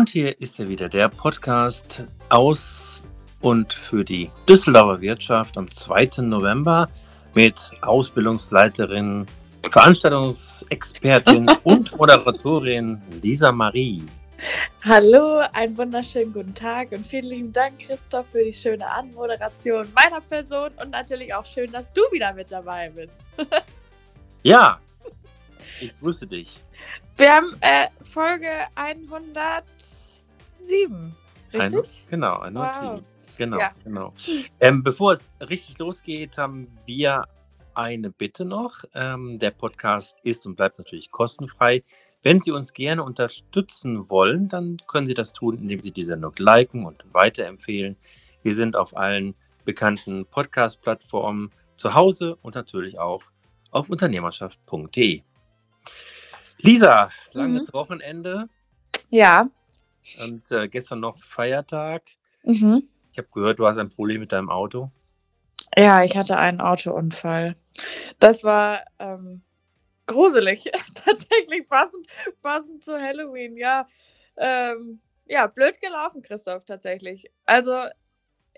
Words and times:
Und 0.00 0.08
hier 0.08 0.40
ist 0.40 0.58
er 0.58 0.66
wieder, 0.66 0.88
der 0.88 1.10
Podcast 1.10 2.04
aus 2.30 3.02
und 3.42 3.70
für 3.70 4.02
die 4.02 4.30
Düsseldorfer 4.48 5.02
Wirtschaft 5.02 5.58
am 5.58 5.70
2. 5.70 6.22
November 6.22 6.88
mit 7.34 7.70
Ausbildungsleiterin, 7.82 9.26
Veranstaltungsexpertin 9.70 11.50
und 11.64 11.94
Moderatorin 11.98 13.02
Lisa 13.22 13.52
Marie. 13.52 14.02
Hallo, 14.86 15.42
einen 15.52 15.76
wunderschönen 15.76 16.32
guten 16.32 16.54
Tag 16.54 16.92
und 16.92 17.06
vielen 17.06 17.26
lieben 17.26 17.52
Dank, 17.52 17.80
Christoph, 17.80 18.24
für 18.32 18.42
die 18.42 18.54
schöne 18.54 18.90
Anmoderation 18.90 19.86
meiner 19.94 20.22
Person 20.22 20.70
und 20.82 20.92
natürlich 20.92 21.34
auch 21.34 21.44
schön, 21.44 21.70
dass 21.72 21.92
du 21.92 22.00
wieder 22.10 22.32
mit 22.32 22.50
dabei 22.50 22.88
bist. 22.88 23.20
ja, 24.44 24.80
ich 25.82 25.92
grüße 26.00 26.26
dich. 26.26 26.58
Wir 27.20 27.32
haben 27.34 27.54
äh, 27.60 27.86
Folge 28.02 28.48
107, 28.76 31.14
richtig? 31.52 31.60
Ein, 31.60 31.82
genau, 32.08 32.38
107. 32.38 32.88
Wow. 32.88 33.02
Genau, 33.36 33.58
ja. 33.58 33.72
genau. 33.84 34.14
Ähm, 34.58 34.82
bevor 34.82 35.12
es 35.12 35.28
richtig 35.38 35.78
losgeht, 35.78 36.38
haben 36.38 36.68
wir 36.86 37.26
eine 37.74 38.10
Bitte 38.10 38.46
noch. 38.46 38.84
Ähm, 38.94 39.38
der 39.38 39.50
Podcast 39.50 40.16
ist 40.22 40.46
und 40.46 40.56
bleibt 40.56 40.78
natürlich 40.78 41.10
kostenfrei. 41.10 41.84
Wenn 42.22 42.40
Sie 42.40 42.52
uns 42.52 42.72
gerne 42.72 43.04
unterstützen 43.04 44.08
wollen, 44.08 44.48
dann 44.48 44.78
können 44.86 45.06
Sie 45.06 45.12
das 45.12 45.34
tun, 45.34 45.58
indem 45.58 45.82
Sie 45.82 45.92
die 45.92 46.04
Sendung 46.04 46.32
liken 46.38 46.86
und 46.86 47.04
weiterempfehlen. 47.12 47.98
Wir 48.42 48.54
sind 48.54 48.76
auf 48.76 48.96
allen 48.96 49.34
bekannten 49.66 50.24
Podcast-Plattformen 50.24 51.50
zu 51.76 51.92
Hause 51.92 52.38
und 52.40 52.54
natürlich 52.54 52.98
auch 52.98 53.24
auf 53.70 53.90
unternehmerschaft.de. 53.90 55.22
Lisa, 56.62 57.10
langes 57.32 57.68
mhm. 57.68 57.72
Wochenende. 57.72 58.48
Ja. 59.10 59.48
Und 60.24 60.50
äh, 60.50 60.68
gestern 60.68 61.00
noch 61.00 61.22
Feiertag. 61.22 62.02
Mhm. 62.42 62.88
Ich 63.12 63.18
habe 63.18 63.28
gehört, 63.32 63.58
du 63.58 63.66
hast 63.66 63.76
ein 63.78 63.90
Problem 63.90 64.20
mit 64.20 64.32
deinem 64.32 64.50
Auto. 64.50 64.90
Ja, 65.76 66.02
ich 66.02 66.16
hatte 66.16 66.36
einen 66.36 66.60
Autounfall. 66.60 67.56
Das 68.18 68.44
war 68.44 68.80
ähm, 68.98 69.42
gruselig. 70.06 70.70
Tatsächlich 70.94 71.68
passend, 71.68 72.06
passend 72.42 72.84
zu 72.84 73.00
Halloween. 73.00 73.56
Ja, 73.56 73.86
ähm, 74.36 75.00
ja, 75.26 75.46
blöd 75.46 75.80
gelaufen, 75.80 76.22
Christoph, 76.22 76.64
tatsächlich. 76.64 77.30
Also, 77.46 77.84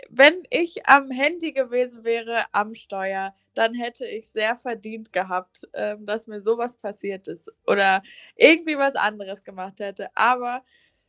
wenn 0.08 0.34
ich 0.50 0.86
am 0.86 1.10
Handy 1.10 1.52
gewesen 1.52 2.04
wäre, 2.04 2.44
am 2.52 2.74
Steuer, 2.74 3.34
dann 3.54 3.74
hätte 3.74 4.06
ich 4.06 4.28
sehr 4.30 4.56
verdient 4.56 5.12
gehabt, 5.12 5.68
ähm, 5.74 6.06
dass 6.06 6.26
mir 6.26 6.42
sowas 6.42 6.76
passiert 6.78 7.28
ist 7.28 7.50
oder 7.66 8.02
irgendwie 8.36 8.78
was 8.78 8.94
anderes 8.96 9.44
gemacht 9.44 9.80
hätte. 9.80 10.08
Aber 10.14 10.62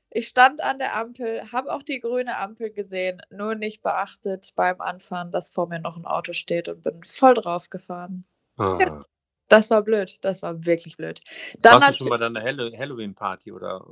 ich 0.10 0.28
stand 0.28 0.62
an 0.62 0.80
der 0.80 0.96
Ampel, 0.96 1.52
habe 1.52 1.74
auch 1.74 1.82
die 1.82 2.00
grüne 2.00 2.38
Ampel 2.38 2.72
gesehen, 2.72 3.22
nur 3.32 3.56
nicht 3.56 3.82
beachtet 3.82 4.54
beim 4.56 4.80
Anfahren, 4.80 5.32
dass 5.32 5.50
vor 5.50 5.68
mir 5.68 5.80
noch 5.80 5.98
ein 5.98 6.06
Auto 6.06 6.34
steht 6.34 6.70
und 6.70 6.84
bin 6.84 7.04
voll 7.04 7.34
drauf 7.34 7.70
gefahren. 7.70 8.26
Ah. 8.58 8.78
Ja, 8.80 9.06
das 9.48 9.70
war 9.70 9.82
blöd, 9.82 10.20
das 10.22 10.42
war 10.42 10.66
wirklich 10.66 10.98
blöd. 10.98 11.22
Dann 11.60 11.82
Warst 11.82 12.00
du 12.00 12.04
schon 12.04 12.10
bei 12.10 12.18
deiner 12.18 12.42
Halloween-Party 12.44 13.52
oder? 13.52 13.84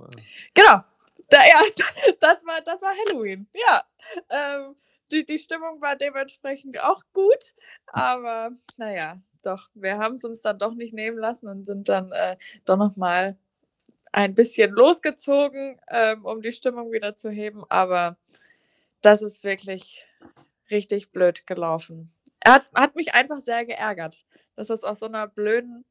Genau, 0.54 0.82
da, 1.30 1.38
ja, 1.46 1.62
das 2.20 2.46
war, 2.46 2.62
das 2.62 2.82
war 2.82 2.94
Halloween, 3.06 3.48
ja. 3.54 3.84
Ähm, 4.30 4.76
die, 5.12 5.26
die 5.26 5.40
Stimmung 5.40 5.82
war 5.82 5.96
dementsprechend 5.96 6.82
auch 6.82 7.04
gut, 7.14 7.54
aber 7.88 8.52
naja, 8.78 9.22
doch, 9.44 9.70
wir 9.74 9.98
haben 9.98 10.16
es 10.16 10.24
uns 10.24 10.42
dann 10.42 10.60
doch 10.60 10.74
nicht 10.74 10.94
nehmen 10.94 11.18
lassen 11.18 11.48
und 11.48 11.66
sind 11.66 11.90
dann 11.90 12.12
äh, 12.12 12.38
doch 12.66 12.78
nochmal 12.78 13.38
ein 14.14 14.36
bisschen 14.36 14.72
losgezogen, 14.72 15.80
ähm, 15.90 16.26
um 16.26 16.42
die 16.42 16.52
Stimmung 16.52 16.92
wieder 16.92 17.16
zu 17.16 17.30
heben, 17.30 17.64
aber 17.70 18.18
das 19.02 19.22
ist 19.22 19.44
wirklich 19.44 20.06
richtig 20.70 21.12
blöd 21.12 21.48
gelaufen. 21.48 22.14
Er 22.40 22.54
hat, 22.54 22.66
hat 22.74 22.96
mich 22.96 23.14
einfach 23.14 23.40
sehr 23.40 23.66
geärgert, 23.66 24.26
dass 24.56 24.68
das 24.68 24.84
aus 24.84 25.00
so 25.00 25.06
einer 25.06 25.28
blöden 25.28 25.86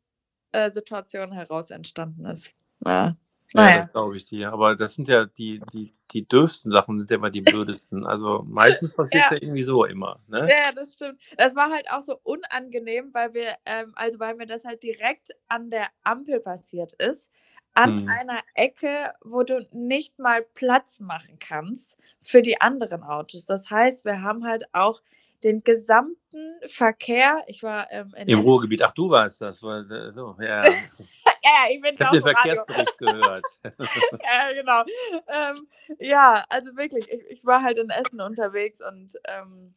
äh, 0.53 0.71
Situation 0.71 1.33
heraus 1.33 1.71
entstanden 1.71 2.25
ist. 2.27 2.53
Ja. 2.85 3.17
Naja. 3.53 3.71
Ja, 3.71 3.83
das 3.83 3.93
glaube 3.93 4.17
ich 4.17 4.25
dir. 4.25 4.53
Aber 4.53 4.77
das 4.77 4.95
sind 4.95 5.09
ja 5.09 5.27
die, 5.27 5.61
die, 5.73 5.93
die 6.13 6.27
dürfsten 6.27 6.71
Sachen, 6.71 6.99
sind 6.99 7.11
ja 7.11 7.17
immer 7.17 7.31
die 7.31 7.41
blödesten. 7.41 8.07
Also 8.07 8.45
meistens 8.47 8.93
passiert 8.95 9.25
ja. 9.31 9.37
ja 9.37 9.43
irgendwie 9.43 9.63
so 9.63 9.85
immer. 9.85 10.21
Ne? 10.29 10.49
Ja, 10.49 10.73
das 10.73 10.95
stimmt. 10.95 11.21
Das 11.37 11.57
war 11.57 11.71
halt 11.71 11.91
auch 11.91 12.03
so 12.03 12.19
unangenehm, 12.23 13.11
weil 13.13 13.35
wir, 13.35 13.55
ähm, 13.67 13.93
also 13.97 14.19
weil 14.19 14.37
mir 14.37 14.47
das 14.47 14.65
halt 14.65 14.83
direkt 14.83 15.31
an 15.49 15.71
der 15.71 15.89
Ampel 16.03 16.41
passiert 16.41 16.93
ist 16.95 17.31
an 17.75 18.03
mhm. 18.03 18.09
einer 18.09 18.41
Ecke, 18.55 19.13
wo 19.23 19.43
du 19.43 19.67
nicht 19.73 20.19
mal 20.19 20.43
Platz 20.55 21.01
machen 21.01 21.39
kannst 21.39 21.99
für 22.21 22.43
die 22.43 22.61
anderen 22.61 23.03
Autos. 23.03 23.47
Das 23.47 23.71
heißt, 23.71 24.05
wir 24.05 24.23
haben 24.23 24.45
halt 24.45 24.65
auch 24.73 25.01
den 25.45 25.65
gesamten 25.65 26.59
Verkehr. 26.67 27.43
Ich 27.47 27.63
war 27.63 27.91
ähm, 27.91 28.13
im 28.27 28.41
Ruhrgebiet. 28.41 28.83
Ach, 28.83 28.93
du 28.93 29.09
warst 29.09 29.41
das. 29.41 29.63
War, 29.63 29.85
so, 30.11 30.37
ja. 30.41 30.63
ja, 31.43 31.71
ich 31.71 31.81
bin 31.81 31.95
ich 31.95 32.01
habe 32.01 32.21
den 32.21 32.23
Verkehrsbericht 32.23 32.99
gehört. 32.99 33.45
ja, 33.65 34.53
genau. 34.53 34.83
Ähm, 35.29 35.69
ja, 35.99 36.45
also 36.49 36.77
wirklich, 36.77 37.11
ich, 37.11 37.23
ich, 37.29 37.45
war 37.45 37.63
halt 37.63 37.79
in 37.79 37.91
Essen 37.91 38.21
unterwegs 38.21 38.81
und 38.81 39.13
ähm, 39.27 39.75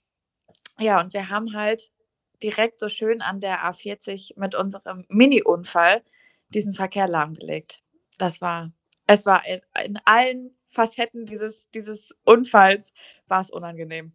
ja, 0.80 1.02
und 1.02 1.14
wir 1.14 1.30
haben 1.30 1.54
halt 1.54 1.92
direkt 2.42 2.80
so 2.80 2.90
schön 2.90 3.22
an 3.22 3.40
der 3.40 3.64
A40 3.64 4.40
mit 4.40 4.56
unserem 4.56 5.06
Mini-Unfall 5.08 6.04
diesen 6.50 6.74
Verkehr 6.74 7.08
lahmgelegt. 7.08 7.82
Das 8.18 8.42
war, 8.42 8.72
es 9.08 9.26
war 9.26 9.46
in, 9.46 9.62
in 9.84 10.00
allen 10.06 10.56
Facetten 10.70 11.26
dieses, 11.26 11.70
dieses 11.72 12.14
Unfalls 12.26 12.94
war 13.28 13.42
es 13.42 13.52
unangenehm. 13.52 14.14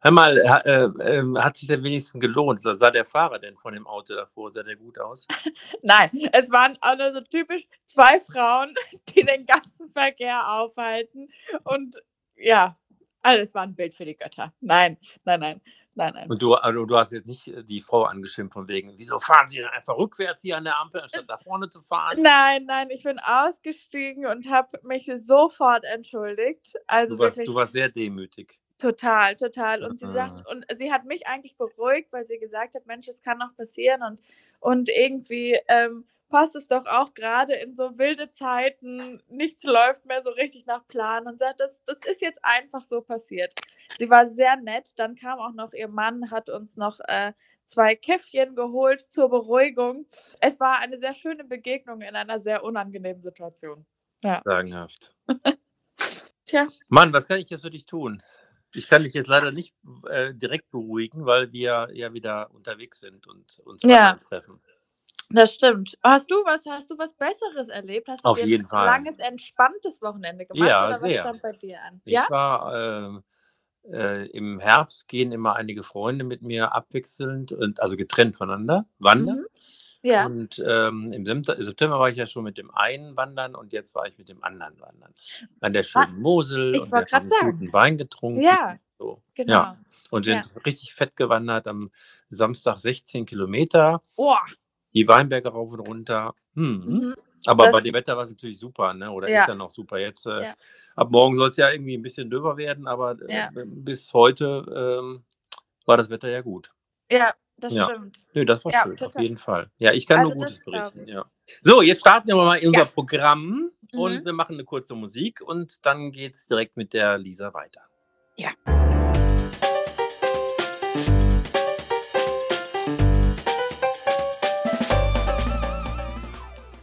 Hör 0.00 0.10
mal, 0.10 0.36
äh, 0.38 0.84
äh, 0.84 1.24
hat 1.38 1.56
sich 1.56 1.68
denn 1.68 1.82
wenigstens 1.82 2.20
gelohnt? 2.20 2.60
Sah 2.60 2.90
der 2.90 3.04
Fahrer 3.04 3.38
denn 3.38 3.56
von 3.56 3.74
dem 3.74 3.86
Auto 3.86 4.14
davor, 4.14 4.50
sah 4.50 4.62
der 4.62 4.76
gut 4.76 4.98
aus? 4.98 5.26
Nein, 5.82 6.10
es 6.32 6.50
waren 6.50 6.76
alle 6.80 7.12
so 7.12 7.20
typisch 7.20 7.66
zwei 7.86 8.20
Frauen, 8.20 8.74
die 9.08 9.24
den 9.24 9.46
ganzen 9.46 9.90
Verkehr 9.90 10.50
aufhalten. 10.52 11.28
Und 11.64 11.96
ja, 12.36 12.76
alles 13.22 13.54
war 13.54 13.62
ein 13.62 13.74
Bild 13.74 13.94
für 13.94 14.04
die 14.04 14.16
Götter. 14.16 14.52
Nein, 14.60 14.98
nein, 15.24 15.40
nein. 15.40 15.60
Nein, 15.94 16.12
nein. 16.14 16.30
Und 16.30 16.40
du, 16.40 16.54
also 16.54 16.84
du 16.84 16.96
hast 16.96 17.10
jetzt 17.10 17.26
nicht 17.26 17.48
äh, 17.48 17.64
die 17.64 17.80
Frau 17.80 18.04
angeschimpft 18.04 18.54
von 18.54 18.68
wegen, 18.68 18.96
wieso 18.96 19.18
fahren 19.18 19.48
Sie 19.48 19.56
denn 19.56 19.66
einfach 19.66 19.98
rückwärts 19.98 20.42
hier 20.42 20.56
an 20.56 20.62
der 20.62 20.78
Ampel, 20.78 21.00
anstatt 21.00 21.24
da 21.26 21.38
vorne 21.38 21.68
zu 21.68 21.82
fahren? 21.82 22.22
Nein, 22.22 22.66
nein, 22.66 22.88
ich 22.90 23.02
bin 23.02 23.18
ausgestiegen 23.18 24.24
und 24.24 24.48
habe 24.48 24.78
mich 24.84 25.10
sofort 25.16 25.84
entschuldigt. 25.84 26.74
Also 26.86 27.16
du, 27.16 27.22
warst, 27.22 27.36
wirklich, 27.38 27.48
du 27.48 27.54
warst 27.56 27.72
sehr 27.72 27.88
demütig. 27.88 28.60
Total, 28.78 29.34
total. 29.34 29.84
Und 29.84 29.98
sie 29.98 30.10
sagt, 30.10 30.48
und 30.48 30.64
sie 30.76 30.92
hat 30.92 31.04
mich 31.04 31.26
eigentlich 31.26 31.56
beruhigt, 31.56 32.12
weil 32.12 32.26
sie 32.26 32.38
gesagt 32.38 32.76
hat, 32.76 32.86
Mensch, 32.86 33.08
es 33.08 33.22
kann 33.22 33.38
noch 33.38 33.54
passieren 33.56 34.02
und, 34.02 34.22
und 34.60 34.88
irgendwie 34.88 35.58
ähm, 35.66 36.04
passt 36.28 36.54
es 36.54 36.66
doch 36.66 36.86
auch 36.86 37.14
gerade 37.14 37.54
in 37.54 37.74
so 37.74 37.98
wilde 37.98 38.30
Zeiten, 38.30 39.22
nichts 39.28 39.64
läuft 39.64 40.06
mehr 40.06 40.20
so 40.22 40.30
richtig 40.30 40.66
nach 40.66 40.86
Plan 40.86 41.26
und 41.26 41.38
sagt, 41.38 41.60
das, 41.60 41.82
das 41.84 41.98
ist 42.08 42.20
jetzt 42.20 42.40
einfach 42.44 42.82
so 42.82 43.00
passiert. 43.00 43.54
Sie 43.98 44.10
war 44.10 44.26
sehr 44.26 44.56
nett. 44.56 44.98
Dann 44.98 45.14
kam 45.14 45.38
auch 45.38 45.52
noch 45.52 45.72
ihr 45.72 45.88
Mann, 45.88 46.30
hat 46.30 46.50
uns 46.50 46.76
noch 46.76 47.00
äh, 47.08 47.32
zwei 47.64 47.96
Käffchen 47.96 48.54
geholt 48.54 49.00
zur 49.00 49.28
Beruhigung. 49.28 50.06
Es 50.40 50.60
war 50.60 50.78
eine 50.78 50.98
sehr 50.98 51.14
schöne 51.14 51.44
Begegnung 51.44 52.02
in 52.02 52.14
einer 52.14 52.38
sehr 52.38 52.62
unangenehmen 52.62 53.22
Situation. 53.22 53.86
Ja. 54.22 54.40
Sagenhaft. 54.44 55.14
Tja. 56.44 56.66
Mann, 56.88 57.12
was 57.12 57.28
kann 57.28 57.38
ich 57.38 57.50
jetzt 57.50 57.62
für 57.62 57.70
dich 57.70 57.86
tun? 57.86 58.22
Ich 58.74 58.88
kann 58.88 59.02
dich 59.02 59.14
jetzt 59.14 59.28
leider 59.28 59.50
nicht 59.50 59.74
äh, 60.08 60.34
direkt 60.34 60.70
beruhigen, 60.70 61.24
weil 61.24 61.52
wir 61.52 61.88
ja 61.92 62.12
wieder 62.12 62.50
unterwegs 62.52 63.00
sind 63.00 63.26
und 63.26 63.60
uns 63.60 63.82
ja. 63.82 64.14
treffen. 64.14 64.60
Das 65.30 65.54
stimmt. 65.54 65.98
Hast 66.02 66.30
du 66.30 66.36
was, 66.44 66.64
hast 66.66 66.90
du 66.90 66.96
was 66.96 67.14
Besseres 67.14 67.68
erlebt? 67.68 68.08
Hast 68.08 68.24
du 68.24 68.30
Auf 68.30 68.42
ein 68.42 68.66
Fall. 68.66 68.86
langes, 68.86 69.18
entspanntes 69.18 70.00
Wochenende 70.00 70.46
gemacht? 70.46 70.68
Ja, 70.68 70.86
oder 70.86 70.98
sehr. 70.98 71.10
was 71.10 71.18
stand 71.18 71.42
bei 71.42 71.52
dir 71.52 71.82
an? 71.82 72.00
Ich 72.04 72.14
ja? 72.14 72.26
war 72.30 73.16
äh, 73.16 73.20
äh, 73.90 74.26
im 74.28 74.60
Herbst 74.60 75.08
gehen 75.08 75.32
immer 75.32 75.56
einige 75.56 75.82
Freunde 75.82 76.24
mit 76.24 76.42
mir 76.42 76.74
abwechselnd 76.74 77.52
und 77.52 77.80
also 77.80 77.96
getrennt 77.96 78.36
voneinander 78.36 78.86
wandern. 78.98 79.38
Mhm. 79.38 79.46
Ja. 80.02 80.26
Und 80.26 80.62
ähm, 80.64 81.08
im 81.12 81.26
September 81.26 81.98
war 81.98 82.08
ich 82.08 82.16
ja 82.16 82.26
schon 82.26 82.44
mit 82.44 82.56
dem 82.56 82.70
einen 82.70 83.16
wandern 83.16 83.54
und 83.56 83.72
jetzt 83.72 83.94
war 83.94 84.06
ich 84.06 84.16
mit 84.16 84.28
dem 84.28 84.44
anderen 84.44 84.80
wandern. 84.80 85.12
An 85.60 85.72
der 85.72 85.82
schönen 85.82 86.16
ah, 86.16 86.20
Mosel 86.20 86.76
ich 86.76 86.82
und 86.82 86.92
wir 86.92 87.04
haben 87.12 87.28
sagen. 87.28 87.50
guten 87.50 87.72
Wein 87.72 87.98
getrunken. 87.98 88.42
Ja, 88.42 88.76
so. 88.96 89.20
genau. 89.34 89.52
Ja. 89.52 89.76
Und 90.10 90.24
sind 90.24 90.36
ja. 90.36 90.60
richtig 90.64 90.94
fett 90.94 91.16
gewandert 91.16 91.66
am 91.66 91.90
Samstag 92.30 92.78
16 92.78 93.26
Kilometer. 93.26 94.02
Oh 94.16 94.36
die 94.94 95.08
Weinberge 95.08 95.48
rauf 95.50 95.72
und 95.72 95.80
runter. 95.80 96.34
Hm. 96.54 96.84
Mhm. 96.84 97.14
Aber 97.48 97.64
das, 97.64 97.72
bei 97.72 97.80
dem 97.80 97.94
Wetter 97.94 98.16
war 98.16 98.24
es 98.24 98.30
natürlich 98.30 98.58
super, 98.58 98.94
ne? 98.94 99.10
oder 99.10 99.28
ja. 99.28 99.42
ist 99.42 99.48
ja 99.48 99.54
noch 99.54 99.70
super. 99.70 99.98
Jetzt 99.98 100.26
äh, 100.26 100.42
ja. 100.42 100.54
ab 100.96 101.10
morgen 101.10 101.36
soll 101.36 101.48
es 101.48 101.56
ja 101.56 101.70
irgendwie 101.70 101.96
ein 101.96 102.02
bisschen 102.02 102.30
döber 102.30 102.56
werden, 102.56 102.86
aber 102.86 103.16
äh, 103.28 103.34
ja. 103.34 103.50
bis 103.54 104.12
heute 104.12 104.98
ähm, 105.00 105.24
war 105.86 105.96
das 105.96 106.10
Wetter 106.10 106.28
ja 106.28 106.42
gut. 106.42 106.70
Ja, 107.10 107.32
das 107.56 107.72
stimmt. 107.72 108.18
Nö, 108.34 108.44
das 108.44 108.64
war 108.64 108.72
schön, 108.72 108.92
auf 108.92 108.98
total. 108.98 109.22
jeden 109.22 109.36
Fall. 109.38 109.70
Ja, 109.78 109.92
ich 109.92 110.06
kann 110.06 110.18
Also 110.20 110.34
nur 110.34 110.44
Gutes 110.44 110.62
berichten. 110.62 111.06
So, 111.62 111.82
jetzt 111.82 112.00
starten 112.00 112.28
wir 112.28 112.36
mal 112.36 112.56
in 112.56 112.68
unser. 112.68 112.84
Programm 112.84 113.70
und 113.92 114.20
Mhm. 114.20 114.24
wir 114.24 114.32
machen 114.32 114.54
eine 114.54 114.64
kurze 114.64 114.94
Musik 114.94 115.40
und 115.40 115.84
dann 115.86 116.12
geht 116.12 116.34
es 116.34 116.46
direkt 116.46 116.76
mit 116.76 116.92
der 116.92 117.18
Lisa 117.18 117.54
weiter. 117.54 117.82
Ja. 118.36 118.50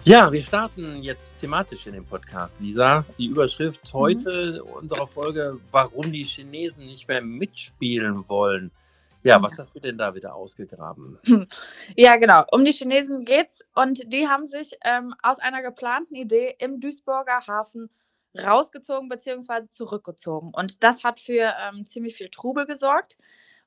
Ja, 0.07 0.31
wir 0.31 0.43
starten 0.43 1.01
jetzt 1.01 1.39
thematisch 1.41 1.87
in 1.87 1.93
den 1.93 2.05
Podcast, 2.05 2.59
Lisa. 2.59 3.03
Die 3.17 3.25
Überschrift 3.25 3.91
Mhm. 3.91 3.97
heute 3.97 4.63
unserer 4.63 5.07
Folge, 5.07 5.59
warum 5.71 6.11
die 6.11 6.23
Chinesen 6.23 6.85
nicht 6.85 7.07
mehr 7.07 7.21
mitspielen 7.21 8.29
wollen. 8.29 8.71
Ja, 9.23 9.41
was 9.41 9.57
hast 9.57 9.73
du 9.75 9.79
denn 9.79 9.97
da 9.97 10.13
wieder 10.13 10.35
ausgegraben? 10.35 11.17
Ja, 11.95 12.17
genau. 12.17 12.43
Um 12.51 12.63
die 12.63 12.71
Chinesen 12.71 13.25
geht's 13.25 13.65
und 13.73 14.13
die 14.13 14.27
haben 14.27 14.47
sich 14.47 14.77
ähm, 14.83 15.15
aus 15.23 15.39
einer 15.39 15.63
geplanten 15.63 16.13
Idee 16.13 16.55
im 16.59 16.79
Duisburger 16.79 17.41
Hafen 17.47 17.89
rausgezogen 18.39 19.09
bzw. 19.09 19.69
zurückgezogen. 19.71 20.51
Und 20.53 20.83
das 20.83 21.03
hat 21.03 21.19
für 21.19 21.51
ähm, 21.59 21.87
ziemlich 21.87 22.15
viel 22.15 22.29
Trubel 22.29 22.67
gesorgt. 22.67 23.17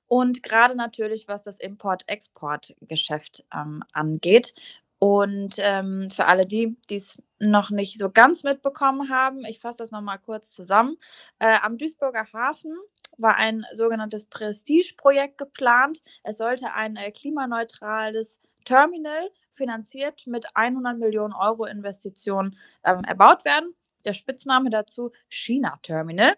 Und 0.06 0.44
gerade 0.44 0.76
natürlich, 0.76 1.26
was 1.26 1.42
das 1.42 1.58
Import-Export-Geschäft 1.58 3.44
ähm, 3.52 3.82
angeht. 3.92 4.54
Und 4.98 5.54
ähm, 5.58 6.08
für 6.08 6.26
alle 6.26 6.46
die, 6.46 6.76
die 6.90 6.96
es 6.96 7.22
noch 7.38 7.70
nicht 7.70 7.98
so 7.98 8.10
ganz 8.10 8.42
mitbekommen 8.42 9.10
haben, 9.10 9.44
ich 9.44 9.60
fasse 9.60 9.78
das 9.78 9.90
nochmal 9.90 10.18
kurz 10.18 10.50
zusammen. 10.50 10.96
Äh, 11.38 11.58
am 11.62 11.78
Duisburger 11.78 12.26
Hafen 12.32 12.76
war 13.16 13.36
ein 13.36 13.64
sogenanntes 13.74 14.24
Prestige-Projekt 14.26 15.38
geplant. 15.38 16.02
Es 16.24 16.38
sollte 16.38 16.72
ein 16.72 16.96
äh, 16.96 17.12
klimaneutrales 17.12 18.40
Terminal 18.64 19.30
finanziert 19.50 20.26
mit 20.26 20.46
100 20.54 20.98
Millionen 20.98 21.32
Euro 21.32 21.64
Investitionen 21.64 22.56
ähm, 22.84 23.02
erbaut 23.04 23.44
werden. 23.44 23.74
Der 24.04 24.14
Spitzname 24.14 24.70
dazu 24.70 25.12
China 25.28 25.78
Terminal. 25.82 26.36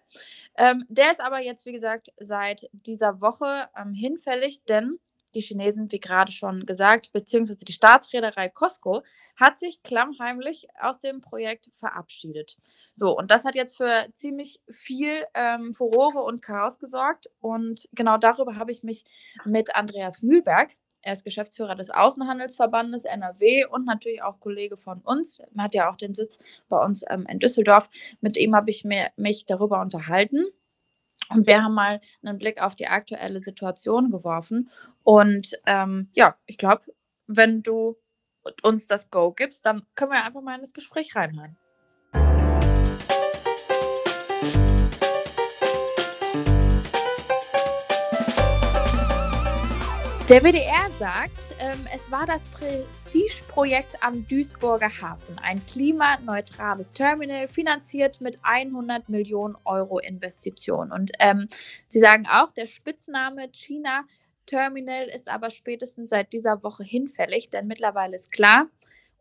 Ähm, 0.57 0.85
der 0.89 1.11
ist 1.11 1.21
aber 1.21 1.39
jetzt, 1.39 1.65
wie 1.65 1.71
gesagt, 1.71 2.11
seit 2.19 2.69
dieser 2.73 3.21
Woche 3.21 3.69
ähm, 3.77 3.93
hinfällig, 3.93 4.63
denn 4.65 4.99
die 5.35 5.41
Chinesen, 5.41 5.91
wie 5.91 5.99
gerade 5.99 6.31
schon 6.31 6.65
gesagt, 6.65 7.11
beziehungsweise 7.11 7.65
die 7.65 7.73
Staatsreederei 7.73 8.49
Costco 8.49 9.03
hat 9.35 9.59
sich 9.59 9.81
klammheimlich 9.81 10.67
aus 10.79 10.99
dem 10.99 11.21
Projekt 11.21 11.69
verabschiedet. 11.73 12.57
So, 12.93 13.17
und 13.17 13.31
das 13.31 13.45
hat 13.45 13.55
jetzt 13.55 13.77
für 13.77 14.07
ziemlich 14.13 14.61
viel 14.69 15.25
ähm, 15.33 15.73
Furore 15.73 16.21
und 16.21 16.41
Chaos 16.41 16.79
gesorgt. 16.79 17.29
Und 17.39 17.87
genau 17.93 18.17
darüber 18.17 18.57
habe 18.57 18.71
ich 18.71 18.83
mich 18.83 19.05
mit 19.45 19.75
Andreas 19.75 20.21
Mühlberg, 20.21 20.75
er 21.03 21.13
ist 21.13 21.23
Geschäftsführer 21.23 21.75
des 21.75 21.89
Außenhandelsverbandes 21.89 23.05
NRW 23.05 23.65
und 23.65 23.85
natürlich 23.85 24.21
auch 24.21 24.39
Kollege 24.39 24.77
von 24.77 24.99
uns. 25.01 25.39
Er 25.39 25.63
hat 25.63 25.73
ja 25.73 25.91
auch 25.91 25.97
den 25.97 26.13
Sitz 26.13 26.37
bei 26.69 26.83
uns 26.83 27.03
ähm, 27.09 27.25
in 27.27 27.39
Düsseldorf. 27.39 27.89
Mit 28.21 28.37
ihm 28.37 28.55
habe 28.55 28.69
ich 28.69 28.85
mir, 28.85 29.09
mich 29.15 29.45
darüber 29.45 29.81
unterhalten. 29.81 30.45
Und 31.29 31.47
wir 31.47 31.63
haben 31.63 31.73
mal 31.73 31.99
einen 32.23 32.37
Blick 32.37 32.61
auf 32.61 32.75
die 32.75 32.87
aktuelle 32.87 33.39
Situation 33.39 34.11
geworfen. 34.11 34.69
Und 35.03 35.59
ähm, 35.65 36.09
ja, 36.13 36.35
ich 36.45 36.57
glaube, 36.57 36.83
wenn 37.27 37.63
du 37.63 37.97
uns 38.63 38.87
das 38.87 39.09
Go 39.09 39.31
gibst, 39.31 39.65
dann 39.65 39.83
können 39.95 40.11
wir 40.11 40.23
einfach 40.23 40.41
mal 40.41 40.55
in 40.55 40.61
das 40.61 40.73
Gespräch 40.73 41.15
reinhören. 41.15 41.57
Der 50.31 50.43
WDR 50.43 50.89
sagt, 50.97 51.57
ähm, 51.59 51.85
es 51.93 52.09
war 52.09 52.25
das 52.25 52.41
Prestige-Projekt 52.51 54.01
am 54.01 54.25
Duisburger 54.29 54.87
Hafen, 54.87 55.37
ein 55.39 55.61
klimaneutrales 55.65 56.93
Terminal, 56.93 57.49
finanziert 57.49 58.21
mit 58.21 58.37
100 58.41 59.09
Millionen 59.09 59.57
Euro 59.65 59.99
Investitionen. 59.99 60.93
Und 60.93 61.11
ähm, 61.19 61.49
sie 61.89 61.99
sagen 61.99 62.27
auch, 62.31 62.53
der 62.53 62.67
Spitzname 62.67 63.49
China 63.51 64.05
Terminal 64.45 65.09
ist 65.13 65.27
aber 65.27 65.49
spätestens 65.49 66.11
seit 66.11 66.31
dieser 66.31 66.63
Woche 66.63 66.85
hinfällig, 66.85 67.49
denn 67.49 67.67
mittlerweile 67.67 68.15
ist 68.15 68.31
klar, 68.31 68.67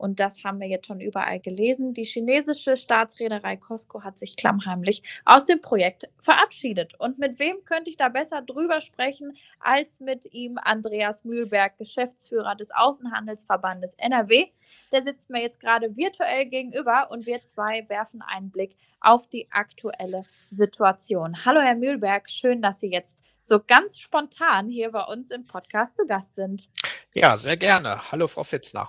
und 0.01 0.19
das 0.19 0.45
haben 0.45 0.61
wir 0.61 0.67
jetzt 0.67 0.87
schon 0.87 1.03
überall 1.03 1.41
gelesen, 1.41 1.93
die 1.93 2.05
chinesische 2.05 2.79
Staatsreederei 2.79 3.59
Costco 3.59 4.03
hat 4.03 4.19
sich 4.19 4.35
klammheimlich 4.35 5.03
aus 5.27 5.45
dem 5.45 5.61
Projekt 5.61 6.09
verabschiedet. 6.19 6.99
Und 6.99 7.19
mit 7.19 7.39
wem 7.39 7.67
könnte 7.67 7.91
ich 7.91 7.99
da 7.99 8.09
besser 8.09 8.41
drüber 8.41 8.81
sprechen 8.81 9.37
als 9.59 10.01
mit 10.01 10.33
ihm, 10.33 10.57
Andreas 10.57 11.27
Mühlberg, 11.27 11.77
Geschäftsführer 11.77 12.55
des 12.55 12.71
Außenhandelsverbandes 12.71 13.93
NRW. 13.99 14.47
Der 14.91 15.03
sitzt 15.03 15.29
mir 15.29 15.43
jetzt 15.43 15.61
gerade 15.61 15.95
virtuell 15.95 16.47
gegenüber 16.47 17.09
und 17.11 17.27
wir 17.27 17.43
zwei 17.43 17.87
werfen 17.91 18.23
einen 18.23 18.51
Blick 18.51 18.79
auf 19.03 19.29
die 19.29 19.49
aktuelle 19.51 20.25
Situation. 20.51 21.45
Hallo, 21.45 21.61
Herr 21.61 21.75
Mühlberg, 21.75 22.31
schön, 22.31 22.63
dass 22.63 22.81
Sie 22.81 22.91
jetzt 22.91 23.23
so 23.39 23.61
ganz 23.67 23.99
spontan 23.99 24.71
hier 24.71 24.93
bei 24.93 25.03
uns 25.03 25.31
im 25.31 25.45
Podcast 25.45 25.95
zu 25.95 26.07
Gast 26.07 26.35
sind. 26.37 26.71
Ja, 27.13 27.37
sehr 27.37 27.57
gerne. 27.57 28.13
Hallo, 28.13 28.29
Frau 28.29 28.45
Fitzner. 28.45 28.89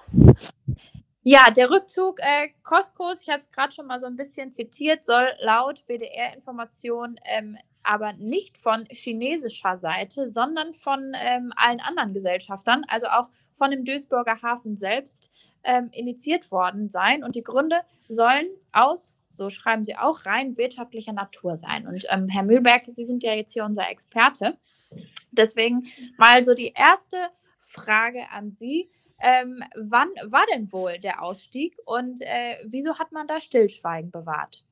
Ja, 1.24 1.52
der 1.52 1.70
Rückzug 1.70 2.20
äh, 2.20 2.50
Costcos, 2.64 3.22
ich 3.22 3.30
habe 3.30 3.40
es 3.40 3.52
gerade 3.52 3.72
schon 3.72 3.86
mal 3.86 4.00
so 4.00 4.08
ein 4.08 4.16
bisschen 4.16 4.52
zitiert, 4.52 5.06
soll 5.06 5.28
laut 5.40 5.84
WDR-Informationen 5.88 7.18
ähm, 7.26 7.58
aber 7.84 8.14
nicht 8.14 8.58
von 8.58 8.86
chinesischer 8.90 9.78
Seite, 9.78 10.32
sondern 10.32 10.74
von 10.74 11.14
ähm, 11.16 11.54
allen 11.56 11.80
anderen 11.80 12.14
Gesellschaftern, 12.14 12.84
also 12.88 13.08
auch 13.08 13.30
von 13.54 13.72
dem 13.72 13.86
Duisburger 13.86 14.42
Hafen 14.42 14.78
selbst 14.78 15.32
ähm, 15.64 15.90
initiiert 15.92 16.52
worden 16.52 16.90
sein. 16.90 17.24
Und 17.24 17.36
die 17.36 17.44
Gründe 17.44 17.82
sollen 18.10 18.48
aus, 18.72 19.18
so 19.30 19.50
schreiben 19.50 19.84
sie 19.86 19.98
auch, 19.98 20.26
rein 20.26 20.58
wirtschaftlicher 20.58 21.14
Natur 21.14 21.58
sein. 21.58 21.88
Und 21.88 22.06
ähm, 22.10 22.30
Herr 22.30 22.44
Mühlberg, 22.44 22.86
Sie 22.88 23.04
sind 23.04 23.24
ja 23.24 23.34
jetzt 23.34 23.54
hier 23.54 23.66
unser 23.66 23.90
Experte. 23.90 24.58
Deswegen 25.32 25.84
mal 26.18 26.44
so 26.44 26.54
die 26.54 26.74
erste 26.76 27.18
Frage 27.60 28.30
an 28.32 28.52
Sie. 28.52 28.90
Ähm, 29.22 29.64
wann 29.76 30.10
war 30.30 30.46
denn 30.54 30.72
wohl 30.72 30.98
der 31.00 31.22
Ausstieg 31.22 31.78
und 31.86 32.22
äh, 32.22 32.58
wieso 32.66 33.00
hat 33.00 33.12
man 33.12 33.28
da 33.28 33.42
Stillschweigen 33.42 34.12
bewahrt? 34.12 34.66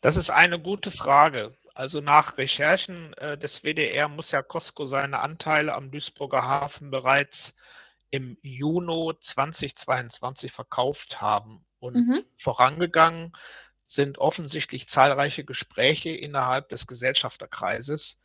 Das 0.00 0.16
ist 0.16 0.30
eine 0.30 0.60
gute 0.60 0.90
Frage. 0.90 1.56
Also 1.74 2.00
nach 2.00 2.38
Recherchen 2.38 3.12
äh, 3.14 3.38
des 3.38 3.62
WDR 3.64 4.08
muss 4.08 4.30
ja 4.32 4.42
Costco 4.42 4.86
seine 4.86 5.20
Anteile 5.20 5.74
am 5.74 5.90
Duisburger 5.90 6.42
Hafen 6.42 6.90
bereits 6.90 7.54
im 8.10 8.36
Juni 8.42 9.12
2022 9.20 10.52
verkauft 10.52 11.20
haben. 11.20 11.66
Und 11.80 12.06
Mhm. 12.08 12.24
vorangegangen 12.36 13.32
sind 13.86 14.18
offensichtlich 14.18 14.88
zahlreiche 14.88 15.44
Gespräche 15.44 16.10
innerhalb 16.10 16.68
des 16.70 16.86
Gesellschafterkreises, 16.86 18.20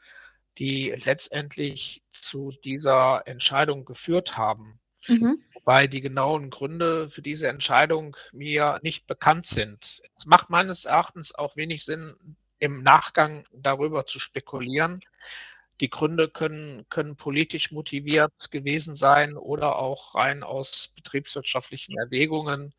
die 0.60 0.92
letztendlich 1.06 2.04
zu 2.12 2.52
dieser 2.64 3.24
Entscheidung 3.28 3.86
geführt 3.86 4.38
haben. 4.38 4.80
Mhm. 5.08 5.40
Wobei 5.54 5.88
die 5.88 6.02
genauen 6.02 6.50
Gründe 6.50 7.10
für 7.10 7.22
diese 7.22 7.48
Entscheidung 7.48 8.18
mir 8.32 8.80
nicht 8.82 9.08
bekannt 9.08 9.46
sind. 9.46 10.02
Es 10.18 10.26
macht 10.26 10.50
meines 10.50 10.86
Erachtens 10.86 11.34
auch 11.36 11.56
wenig 11.56 11.86
Sinn, 11.86 12.16
im 12.60 12.82
Nachgang 12.82 13.46
darüber 13.52 14.06
zu 14.06 14.20
spekulieren. 14.20 15.02
Die 15.82 15.90
Gründe 15.90 16.30
können, 16.30 16.86
können 16.90 17.16
politisch 17.16 17.72
motiviert 17.72 18.52
gewesen 18.52 18.96
sein 18.96 19.36
oder 19.36 19.78
auch 19.78 20.16
rein 20.16 20.44
aus 20.44 20.94
betriebswirtschaftlichen 20.96 21.98
Erwägungen. 21.98 22.74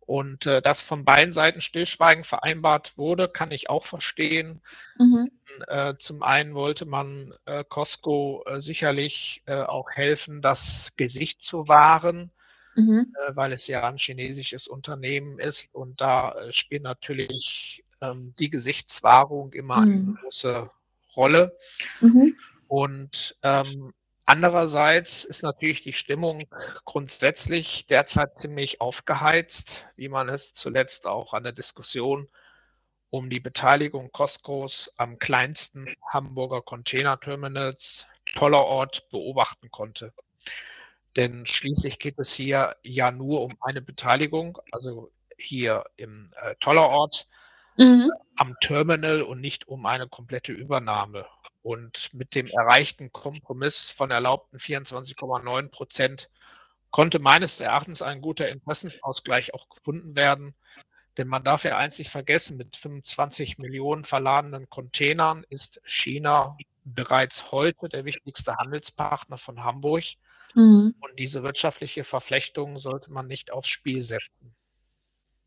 Und 0.00 0.46
äh, 0.46 0.62
dass 0.62 0.82
von 0.82 1.04
beiden 1.04 1.32
Seiten 1.32 1.60
Stillschweigen 1.60 2.24
vereinbart 2.24 2.96
wurde, 2.96 3.28
kann 3.28 3.50
ich 3.50 3.70
auch 3.70 3.84
verstehen. 3.84 4.60
Mhm. 4.98 5.30
Äh, 5.68 5.94
zum 5.98 6.22
einen 6.22 6.54
wollte 6.54 6.86
man 6.86 7.34
äh, 7.44 7.64
Costco 7.68 8.42
äh, 8.46 8.60
sicherlich 8.60 9.42
äh, 9.46 9.62
auch 9.62 9.90
helfen, 9.90 10.42
das 10.42 10.90
Gesicht 10.96 11.42
zu 11.42 11.68
wahren, 11.68 12.30
Mhm. 12.74 13.14
äh, 13.26 13.34
weil 13.34 13.52
es 13.52 13.66
ja 13.66 13.88
ein 13.88 13.96
chinesisches 13.96 14.68
Unternehmen 14.68 15.38
ist 15.38 15.74
und 15.74 16.00
da 16.00 16.32
äh, 16.32 16.52
spielt 16.52 16.82
natürlich 16.82 17.84
ähm, 18.02 18.34
die 18.38 18.50
Gesichtswahrung 18.50 19.52
immer 19.54 19.82
eine 19.82 19.94
Mhm. 20.02 20.18
große 20.20 20.70
Rolle. 21.16 21.56
Mhm. 22.00 22.36
Und 22.68 23.36
ähm, 23.42 23.94
andererseits 24.26 25.24
ist 25.24 25.42
natürlich 25.42 25.82
die 25.82 25.92
Stimmung 25.92 26.44
grundsätzlich 26.84 27.86
derzeit 27.86 28.36
ziemlich 28.36 28.80
aufgeheizt, 28.80 29.86
wie 29.96 30.08
man 30.08 30.28
es 30.28 30.52
zuletzt 30.52 31.06
auch 31.06 31.32
an 31.32 31.44
der 31.44 31.52
Diskussion 31.52 32.28
um 33.10 33.30
die 33.30 33.40
Beteiligung 33.40 34.10
Costcos 34.12 34.90
am 34.96 35.18
kleinsten 35.18 35.94
Hamburger 36.10 36.62
Containerterminals 36.62 38.06
Tollerort 38.34 39.08
beobachten 39.10 39.70
konnte. 39.70 40.12
Denn 41.16 41.46
schließlich 41.46 41.98
geht 41.98 42.18
es 42.18 42.34
hier 42.34 42.76
ja 42.82 43.10
nur 43.10 43.42
um 43.42 43.56
eine 43.60 43.80
Beteiligung, 43.80 44.58
also 44.72 45.10
hier 45.38 45.84
im 45.96 46.32
äh, 46.42 46.54
Tollerort 46.60 47.26
Mhm. 47.78 48.10
am 48.36 48.54
Terminal 48.60 49.20
und 49.22 49.40
nicht 49.40 49.68
um 49.68 49.84
eine 49.86 50.08
komplette 50.08 50.52
Übernahme. 50.52 51.26
Und 51.62 52.14
mit 52.14 52.34
dem 52.34 52.46
erreichten 52.46 53.12
Kompromiss 53.12 53.90
von 53.90 54.10
erlaubten 54.10 54.58
24,9 54.58 55.68
Prozent 55.68 56.30
konnte 56.90 57.18
meines 57.18 57.60
Erachtens 57.60 58.00
ein 58.02 58.22
guter 58.22 58.48
Interessensausgleich 58.48 59.52
auch 59.52 59.68
gefunden 59.68 60.16
werden. 60.16 60.54
Denn 61.16 61.28
man 61.28 61.44
darf 61.44 61.64
ja 61.64 61.76
eins 61.76 61.98
nicht 61.98 62.10
vergessen, 62.10 62.56
mit 62.56 62.76
25 62.76 63.58
Millionen 63.58 64.04
verladenen 64.04 64.68
Containern 64.68 65.44
ist 65.48 65.80
China 65.84 66.56
bereits 66.84 67.50
heute 67.52 67.88
der 67.88 68.04
wichtigste 68.04 68.56
Handelspartner 68.56 69.38
von 69.38 69.64
Hamburg. 69.64 70.04
Mhm. 70.54 70.94
Und 71.00 71.18
diese 71.18 71.42
wirtschaftliche 71.42 72.04
Verflechtung 72.04 72.78
sollte 72.78 73.10
man 73.10 73.26
nicht 73.26 73.50
aufs 73.50 73.68
Spiel 73.68 74.02
setzen. 74.02 74.54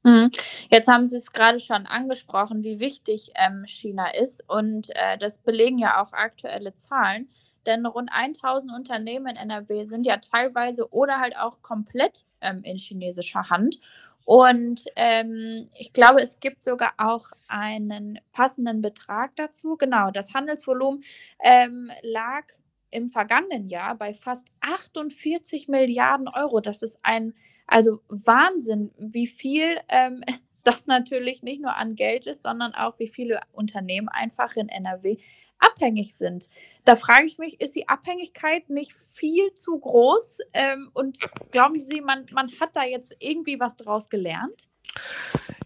Mhm. 0.04 0.32
Jetzt 0.70 0.88
haben 0.88 1.08
Sie 1.08 1.18
es 1.18 1.32
gerade 1.32 1.60
schon 1.60 1.86
angesprochen, 1.86 2.64
wie 2.64 2.80
wichtig 2.80 3.32
ähm, 3.36 3.66
China 3.68 4.10
ist. 4.14 4.44
Und 4.48 4.90
äh, 4.96 5.18
das 5.18 5.40
belegen 5.40 5.78
ja 5.78 6.02
auch 6.02 6.14
aktuelle 6.14 6.76
Zahlen. 6.76 7.30
Denn 7.66 7.86
rund 7.86 8.10
1000 8.12 8.74
Unternehmen 8.74 9.28
in 9.28 9.36
NRW 9.36 9.84
sind 9.84 10.06
ja 10.06 10.18
teilweise 10.18 10.92
oder 10.92 11.20
halt 11.20 11.38
auch 11.38 11.62
komplett 11.62 12.26
ähm, 12.42 12.64
in 12.64 12.78
chinesischer 12.78 13.50
Hand. 13.50 13.80
Und 14.30 14.84
ähm, 14.96 15.66
ich 15.74 15.92
glaube, 15.92 16.22
es 16.22 16.40
gibt 16.40 16.64
sogar 16.64 16.94
auch 17.00 17.32
einen 17.48 18.20
passenden 18.32 18.80
Betrag 18.80 19.36
dazu. 19.38 19.76
Genau, 19.76 20.12
das 20.12 20.36
Handelsvolumen 20.36 21.04
ähm, 21.44 21.90
lag 22.04 22.44
im 22.92 23.10
vergangenen 23.10 23.70
Jahr 23.70 23.96
bei 23.96 24.14
fast 24.14 24.46
48 24.62 25.68
Milliarden 25.68 26.28
Euro. 26.28 26.60
Das 26.60 26.84
ist 26.84 27.00
ein, 27.02 27.34
also 27.66 28.02
Wahnsinn, 28.08 28.92
wie 29.00 29.26
viel 29.26 29.78
ähm, 29.88 30.22
das 30.64 30.86
natürlich 30.86 31.42
nicht 31.42 31.64
nur 31.64 31.76
an 31.76 31.96
Geld 31.96 32.28
ist, 32.28 32.44
sondern 32.44 32.76
auch 32.76 33.00
wie 33.00 33.08
viele 33.08 33.42
Unternehmen 33.52 34.10
einfach 34.10 34.56
in 34.56 34.70
NRW 34.70 35.18
abhängig 35.60 36.16
sind. 36.16 36.50
Da 36.86 36.96
frage 36.96 37.26
ich 37.26 37.38
mich, 37.38 37.62
ist 37.62 37.76
die 37.76 37.88
Abhängigkeit 37.88 38.70
nicht 38.70 38.94
viel 38.94 39.54
zu 39.54 39.78
groß? 39.80 40.40
Ähm, 40.54 40.90
und 40.94 41.20
glauben 41.52 41.80
Sie, 41.80 42.02
man, 42.02 42.26
man 42.32 42.50
hat 42.60 42.76
da 42.76 42.84
jetzt 42.84 43.16
irgendwie 43.20 43.60
was 43.60 43.76
draus 43.76 44.10
gelernt? 44.10 44.70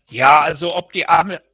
Ja, 0.09 0.41
also 0.41 0.75
ob 0.75 0.93
die, 0.93 1.07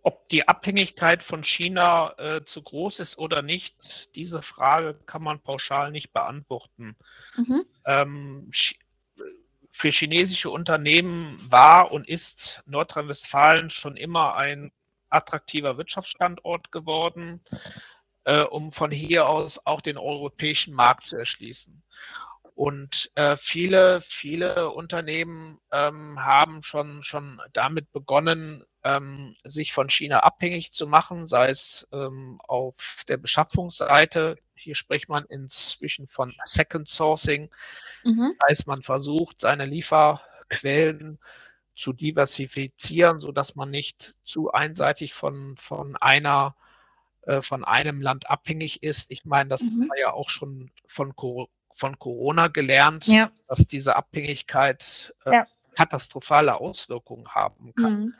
ob 0.03 0.27
die 0.29 0.47
Abhängigkeit 0.47 1.23
von 1.23 1.43
China 1.43 2.13
äh, 2.17 2.43
zu 2.43 2.61
groß 2.61 2.99
ist 2.99 3.17
oder 3.17 3.41
nicht, 3.41 4.13
diese 4.15 4.41
Frage 4.41 4.95
kann 5.05 5.23
man 5.23 5.39
pauschal 5.39 5.91
nicht 5.91 6.11
beantworten. 6.11 6.97
Mhm. 7.37 7.65
Ähm, 7.85 8.51
für 9.71 9.89
chinesische 9.89 10.49
Unternehmen 10.49 11.39
war 11.49 11.91
und 11.91 12.09
ist 12.09 12.61
Nordrhein-Westfalen 12.65 13.69
schon 13.69 13.95
immer 13.95 14.35
ein 14.35 14.73
attraktiver 15.09 15.77
Wirtschaftsstandort 15.77 16.71
geworden 16.71 17.41
äh, 18.25 18.43
um 18.43 18.71
von 18.71 18.91
hier 18.91 19.27
aus 19.27 19.65
auch 19.65 19.81
den 19.81 19.97
europäischen 19.97 20.73
Markt 20.73 21.05
zu 21.05 21.17
erschließen. 21.17 21.83
Und 22.59 23.09
äh, 23.15 23.37
viele, 23.37 24.01
viele 24.01 24.71
Unternehmen 24.71 25.61
ähm, 25.71 26.19
haben 26.23 26.61
schon, 26.61 27.03
schon 27.03 27.39
damit 27.53 27.89
begonnen, 27.93 28.65
ähm, 28.83 29.33
sich 29.45 29.71
von 29.71 29.89
China 29.89 30.19
abhängig 30.19 30.73
zu 30.73 30.85
machen, 30.85 31.25
sei 31.25 31.49
es 31.51 31.87
ähm, 31.93 32.41
auf 32.45 33.05
der 33.07 33.15
Beschaffungsseite. 33.15 34.37
Hier 34.55 34.75
spricht 34.75 35.07
man 35.07 35.23
inzwischen 35.29 36.09
von 36.09 36.35
Second 36.43 36.89
Sourcing. 36.89 37.49
Mhm. 38.03 38.35
Das 38.39 38.49
heißt, 38.49 38.67
man 38.67 38.81
versucht, 38.81 39.39
seine 39.39 39.65
Lieferquellen 39.65 41.17
zu 41.75 41.93
diversifizieren, 41.93 43.19
sodass 43.19 43.55
man 43.55 43.69
nicht 43.69 44.15
zu 44.25 44.51
einseitig 44.51 45.13
von, 45.13 45.55
von 45.55 45.95
einer 45.95 46.55
äh, 46.57 46.68
von 47.41 47.63
einem 47.63 48.01
Land 48.01 48.29
abhängig 48.29 48.83
ist. 48.83 49.11
Ich 49.11 49.25
meine, 49.25 49.49
das 49.49 49.61
mhm. 49.61 49.67
haben 49.67 49.89
wir 49.93 49.99
ja 49.99 50.13
auch 50.13 50.29
schon 50.29 50.71
von, 50.87 51.13
von 51.71 51.99
Corona 51.99 52.47
gelernt, 52.47 53.07
ja. 53.07 53.31
dass 53.47 53.67
diese 53.67 53.95
Abhängigkeit 53.95 55.13
äh, 55.25 55.33
ja. 55.33 55.47
katastrophale 55.75 56.59
Auswirkungen 56.59 57.29
haben 57.29 57.73
kann. 57.75 57.99
Mhm. 57.99 58.15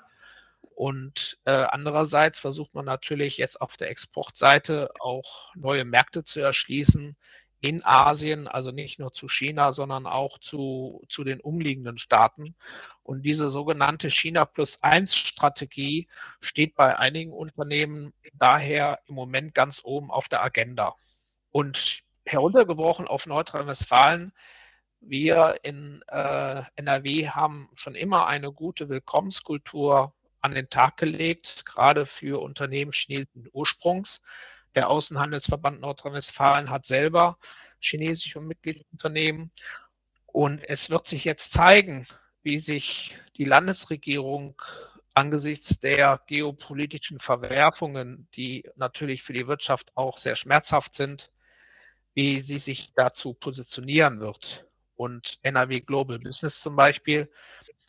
Und 0.75 1.38
äh, 1.46 1.51
andererseits 1.51 2.39
versucht 2.39 2.74
man 2.74 2.86
natürlich 2.86 3.38
jetzt 3.38 3.60
auf 3.60 3.75
der 3.78 3.89
Exportseite 3.89 4.92
auch 5.00 5.54
neue 5.56 5.86
Märkte 5.86 6.24
zu 6.24 6.39
erschließen 6.39 7.18
in 7.62 7.84
Asien, 7.84 8.48
also 8.48 8.72
nicht 8.72 9.00
nur 9.00 9.12
zu 9.12 9.28
China, 9.28 9.74
sondern 9.74 10.06
auch 10.08 10.38
zu, 10.39 11.04
zu 11.10 11.24
den 11.24 11.42
umliegenden 11.42 11.98
Staaten. 11.98 12.56
Und 13.04 13.24
diese 13.24 13.50
sogenannte 13.50 14.10
China 14.10 14.46
plus 14.46 14.82
eins 14.82 15.16
Strategie 15.16 16.08
steht 16.39 16.75
bei 16.75 16.98
einigen 16.98 17.34
Unternehmen 17.34 18.13
daher 18.34 19.00
im 19.08 19.16
Moment 19.16 19.54
ganz 19.54 19.82
oben 19.84 20.10
auf 20.12 20.30
der 20.30 20.44
Agenda. 20.44 20.96
Und 21.51 22.04
heruntergebrochen 22.25 23.08
auf 23.08 23.25
Nordrhein-Westfalen, 23.25 24.32
wir 25.01 25.56
in 25.63 26.01
äh, 26.08 26.62
NRW 26.75 27.28
haben 27.30 27.70
schon 27.74 27.96
immer 27.96 28.28
eine 28.28 28.51
gute 28.51 28.89
Willkommenskultur 28.89 30.13
an 30.42 30.54
den 30.54 30.70
Tag 30.70 30.98
gelegt, 30.98 31.66
gerade 31.66 32.06
für 32.06 32.42
Unternehmen 32.42 32.92
chinesischen 32.94 33.50
Ursprungs. 33.51 34.22
Der 34.76 34.90
Außenhandelsverband 34.90 35.82
Nordrhein-Westfalen 35.82 36.70
hat 36.70 36.86
selber 36.86 37.38
chinesische 37.80 38.42
Mitgliedsunternehmen. 38.42 39.52
Und 40.26 40.64
es 40.64 40.90
wird 40.90 41.08
sich 41.08 41.26
jetzt 41.26 41.54
zeigen, 41.54 42.08
wie 42.44 42.60
sich 42.60 43.18
die 43.38 43.46
Landesregierung 43.46 44.62
angesichts 45.14 45.80
der 45.80 46.22
geopolitischen 46.28 47.20
Verwerfungen, 47.20 48.28
die 48.36 48.70
natürlich 48.76 49.24
für 49.24 49.34
die 49.34 49.48
Wirtschaft 49.48 49.92
auch 49.96 50.18
sehr 50.18 50.36
schmerzhaft 50.36 50.96
sind, 50.96 51.32
wie 52.14 52.40
sie 52.42 52.60
sich 52.60 52.94
dazu 52.94 53.34
positionieren 53.34 54.20
wird. 54.20 54.66
Und 54.96 55.40
NRW 55.42 55.80
Global 55.80 56.20
Business 56.20 56.62
zum 56.62 56.76
Beispiel 56.76 57.30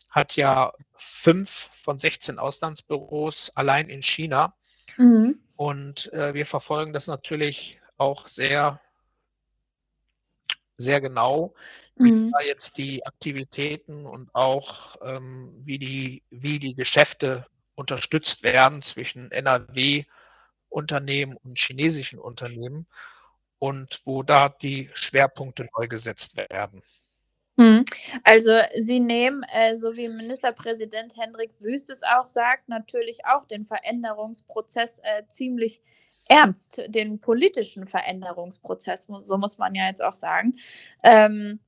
hat 0.09 0.35
ja 0.35 0.73
fünf 0.95 1.69
von 1.73 1.97
16 1.97 2.39
Auslandsbüros 2.39 3.51
allein 3.55 3.89
in 3.89 4.01
China. 4.03 4.55
Mhm. 4.97 5.39
Und 5.61 6.11
äh, 6.11 6.33
wir 6.33 6.47
verfolgen 6.47 6.91
das 6.91 7.05
natürlich 7.05 7.79
auch 7.97 8.27
sehr, 8.27 8.81
sehr 10.75 10.99
genau, 10.99 11.53
wie 11.97 12.11
mhm. 12.11 12.31
da 12.31 12.39
jetzt 12.43 12.79
die 12.79 13.05
Aktivitäten 13.05 14.07
und 14.07 14.33
auch 14.33 14.95
ähm, 15.03 15.53
wie, 15.63 15.77
die, 15.77 16.23
wie 16.31 16.57
die 16.57 16.73
Geschäfte 16.73 17.45
unterstützt 17.75 18.41
werden 18.41 18.81
zwischen 18.81 19.31
NRW-Unternehmen 19.31 21.37
und 21.37 21.59
chinesischen 21.59 22.17
Unternehmen 22.17 22.87
und 23.59 24.01
wo 24.03 24.23
da 24.23 24.49
die 24.49 24.89
Schwerpunkte 24.95 25.69
neu 25.77 25.87
gesetzt 25.87 26.37
werden. 26.37 26.81
Mhm. 27.61 27.85
Also 28.23 28.57
Sie 28.79 28.99
nehmen, 28.99 29.43
äh, 29.53 29.75
so 29.75 29.95
wie 29.95 30.09
Ministerpräsident 30.09 31.15
Hendrik 31.15 31.51
Wüst 31.59 31.91
es 31.91 32.01
auch 32.01 32.27
sagt, 32.27 32.69
natürlich 32.69 33.25
auch 33.25 33.45
den 33.45 33.65
Veränderungsprozess 33.65 34.99
äh, 35.03 35.23
ziemlich 35.29 35.81
ernst, 36.27 36.81
den 36.87 37.19
politischen 37.19 37.85
Veränderungsprozess, 37.85 39.07
so 39.21 39.37
muss 39.37 39.57
man 39.59 39.75
ja 39.75 39.87
jetzt 39.87 40.03
auch 40.03 40.15
sagen. 40.15 40.53
Ähm, 41.03 41.59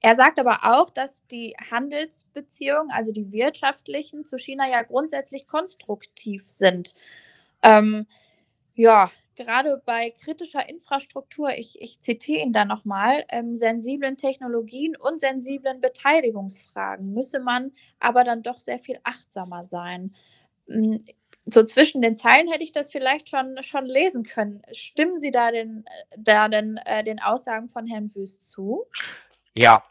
er 0.00 0.14
sagt 0.16 0.38
aber 0.38 0.60
auch, 0.62 0.90
dass 0.90 1.26
die 1.26 1.56
Handelsbeziehungen, 1.70 2.90
also 2.90 3.10
die 3.10 3.32
wirtschaftlichen 3.32 4.24
zu 4.24 4.38
China 4.38 4.68
ja 4.68 4.82
grundsätzlich 4.82 5.48
konstruktiv 5.48 6.46
sind. 6.46 6.94
Ähm, 7.62 8.06
ja, 8.74 9.10
gerade 9.36 9.82
bei 9.84 10.10
kritischer 10.10 10.68
Infrastruktur, 10.68 11.50
ich, 11.50 11.80
ich 11.80 12.00
zitiere 12.00 12.42
ihn 12.42 12.52
da 12.52 12.64
nochmal, 12.64 13.24
ähm, 13.28 13.54
sensiblen 13.54 14.16
Technologien 14.16 14.96
und 14.96 15.20
sensiblen 15.20 15.80
Beteiligungsfragen 15.80 17.12
müsse 17.12 17.40
man 17.40 17.72
aber 17.98 18.24
dann 18.24 18.42
doch 18.42 18.60
sehr 18.60 18.78
viel 18.78 18.98
achtsamer 19.04 19.64
sein. 19.64 20.14
Hm, 20.68 21.04
so 21.46 21.62
zwischen 21.64 22.00
den 22.00 22.16
Zeilen 22.16 22.48
hätte 22.48 22.64
ich 22.64 22.72
das 22.72 22.90
vielleicht 22.90 23.28
schon, 23.28 23.62
schon 23.62 23.86
lesen 23.86 24.22
können. 24.22 24.62
Stimmen 24.72 25.18
Sie 25.18 25.30
da 25.30 25.50
den, 25.50 25.84
da 26.16 26.48
den, 26.48 26.78
äh, 26.78 27.04
den 27.04 27.20
Aussagen 27.20 27.68
von 27.68 27.86
Herrn 27.86 28.14
Wüst 28.14 28.42
zu? 28.42 28.86
Ja, 29.54 29.84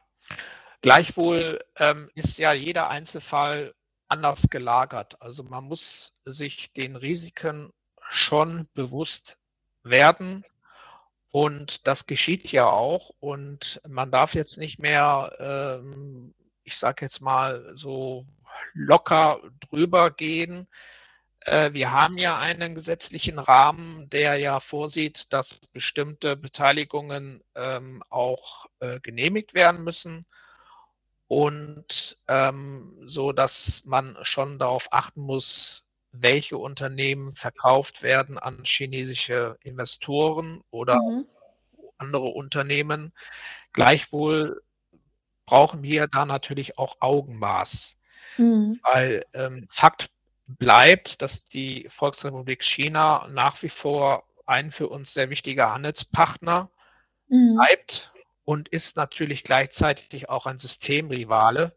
gleichwohl 0.81 1.59
ähm, 1.77 2.09
ist 2.15 2.39
ja 2.39 2.53
jeder 2.53 2.89
Einzelfall 2.89 3.75
anders 4.07 4.49
gelagert. 4.49 5.21
Also 5.21 5.43
man 5.43 5.65
muss 5.65 6.13
sich 6.25 6.73
den 6.73 6.95
Risiken 6.95 7.71
schon 8.09 8.67
bewusst 8.73 9.37
werden. 9.83 10.45
Und 11.31 11.87
das 11.87 12.05
geschieht 12.05 12.51
ja 12.51 12.65
auch. 12.65 13.11
Und 13.19 13.81
man 13.87 14.11
darf 14.11 14.35
jetzt 14.35 14.57
nicht 14.57 14.79
mehr, 14.79 15.35
ähm, 15.39 16.35
ich 16.63 16.77
sage 16.77 17.05
jetzt 17.05 17.21
mal, 17.21 17.73
so 17.75 18.25
locker 18.73 19.41
drüber 19.59 20.11
gehen. 20.11 20.67
Äh, 21.41 21.73
wir 21.73 21.91
haben 21.91 22.17
ja 22.17 22.37
einen 22.37 22.75
gesetzlichen 22.75 23.39
Rahmen, 23.39 24.09
der 24.09 24.37
ja 24.37 24.59
vorsieht, 24.59 25.33
dass 25.33 25.59
bestimmte 25.73 26.35
Beteiligungen 26.35 27.43
ähm, 27.55 28.03
auch 28.09 28.67
äh, 28.79 28.99
genehmigt 28.99 29.53
werden 29.53 29.83
müssen. 29.83 30.25
Und 31.27 32.17
ähm, 32.27 32.95
so, 33.01 33.31
dass 33.31 33.83
man 33.85 34.17
schon 34.21 34.59
darauf 34.59 34.87
achten 34.91 35.21
muss, 35.21 35.82
welche 36.13 36.57
Unternehmen 36.57 37.33
verkauft 37.33 38.03
werden 38.03 38.37
an 38.37 38.63
chinesische 38.63 39.57
Investoren 39.61 40.61
oder 40.69 41.01
mhm. 41.01 41.25
andere 41.97 42.27
Unternehmen. 42.27 43.13
Gleichwohl 43.73 44.61
brauchen 45.45 45.81
wir 45.83 46.07
da 46.07 46.25
natürlich 46.25 46.77
auch 46.77 46.97
Augenmaß, 46.99 47.97
mhm. 48.37 48.79
weil 48.83 49.25
ähm, 49.33 49.67
Fakt 49.69 50.09
bleibt, 50.45 51.21
dass 51.21 51.45
die 51.45 51.87
Volksrepublik 51.89 52.63
China 52.63 53.27
nach 53.31 53.61
wie 53.63 53.69
vor 53.69 54.23
ein 54.45 54.71
für 54.71 54.89
uns 54.89 55.13
sehr 55.13 55.29
wichtiger 55.29 55.73
Handelspartner 55.73 56.69
mhm. 57.27 57.55
bleibt 57.55 58.13
und 58.45 58.69
ist 58.69 58.97
natürlich 58.97 59.43
gleichzeitig 59.43 60.29
auch 60.29 60.45
ein 60.45 60.59
Systemrivale. 60.59 61.75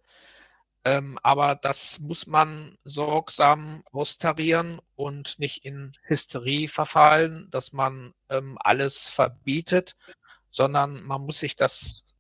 Ähm, 0.87 1.19
aber 1.25 1.57
das 1.57 1.99
muss 1.99 2.29
man 2.29 2.79
sorgsam 2.85 3.83
austarieren 3.91 4.81
und 4.95 5.37
nicht 5.41 5.65
in 5.65 5.97
Hysterie 6.03 6.69
verfallen, 6.69 7.49
dass 7.51 7.73
man 7.73 8.15
ähm, 8.31 8.57
alles 8.61 9.09
verbietet, 9.09 9.97
sondern 10.49 11.03
man 11.03 11.23
muss 11.23 11.41
sich 11.41 11.57
das 11.57 12.15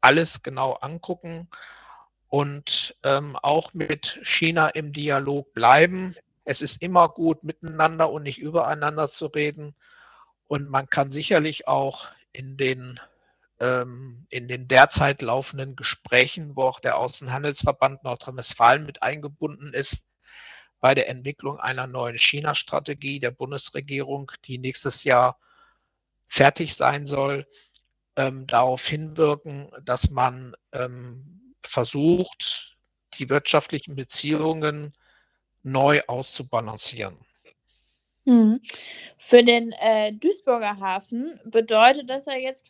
alles 0.00 0.42
genau 0.42 0.72
angucken 0.72 1.50
und 2.28 2.96
ähm, 3.02 3.36
auch 3.36 3.74
mit 3.74 4.20
China 4.22 4.68
im 4.68 4.94
Dialog 4.94 5.52
bleiben. 5.52 6.16
Es 6.46 6.62
ist 6.62 6.80
immer 6.80 7.10
gut, 7.10 7.44
miteinander 7.44 8.10
und 8.10 8.22
nicht 8.22 8.38
übereinander 8.38 9.10
zu 9.10 9.26
reden. 9.26 9.74
Und 10.46 10.70
man 10.70 10.88
kann 10.88 11.10
sicherlich 11.10 11.68
auch 11.68 12.06
in 12.32 12.56
den, 12.56 12.98
ähm, 13.60 14.26
in 14.28 14.48
den 14.48 14.68
derzeit 14.68 15.22
laufenden 15.22 15.76
Gesprächen, 15.76 16.56
wo 16.56 16.62
auch 16.62 16.80
der 16.80 16.96
Außenhandelsverband 16.96 18.04
Nordrhein-Westfalen 18.04 18.84
mit 18.84 19.02
eingebunden 19.02 19.72
ist, 19.72 20.06
bei 20.80 20.94
der 20.94 21.08
Entwicklung 21.08 21.58
einer 21.58 21.86
neuen 21.86 22.18
China-Strategie 22.18 23.20
der 23.20 23.32
Bundesregierung, 23.32 24.30
die 24.44 24.58
nächstes 24.58 25.04
Jahr 25.04 25.38
fertig 26.26 26.76
sein 26.76 27.04
soll, 27.06 27.46
ähm, 28.16 28.46
darauf 28.46 28.86
hinwirken, 28.86 29.70
dass 29.82 30.10
man 30.10 30.54
ähm, 30.72 31.54
versucht, 31.62 32.76
die 33.14 33.28
wirtschaftlichen 33.28 33.96
Beziehungen 33.96 34.92
neu 35.62 36.02
auszubalancieren. 36.06 37.16
Hm. 38.28 38.60
Für 39.16 39.42
den 39.42 39.72
äh, 39.80 40.12
Duisburger 40.12 40.78
Hafen 40.80 41.40
bedeutet 41.46 42.10
das 42.10 42.26
ja 42.26 42.36
jetzt, 42.36 42.66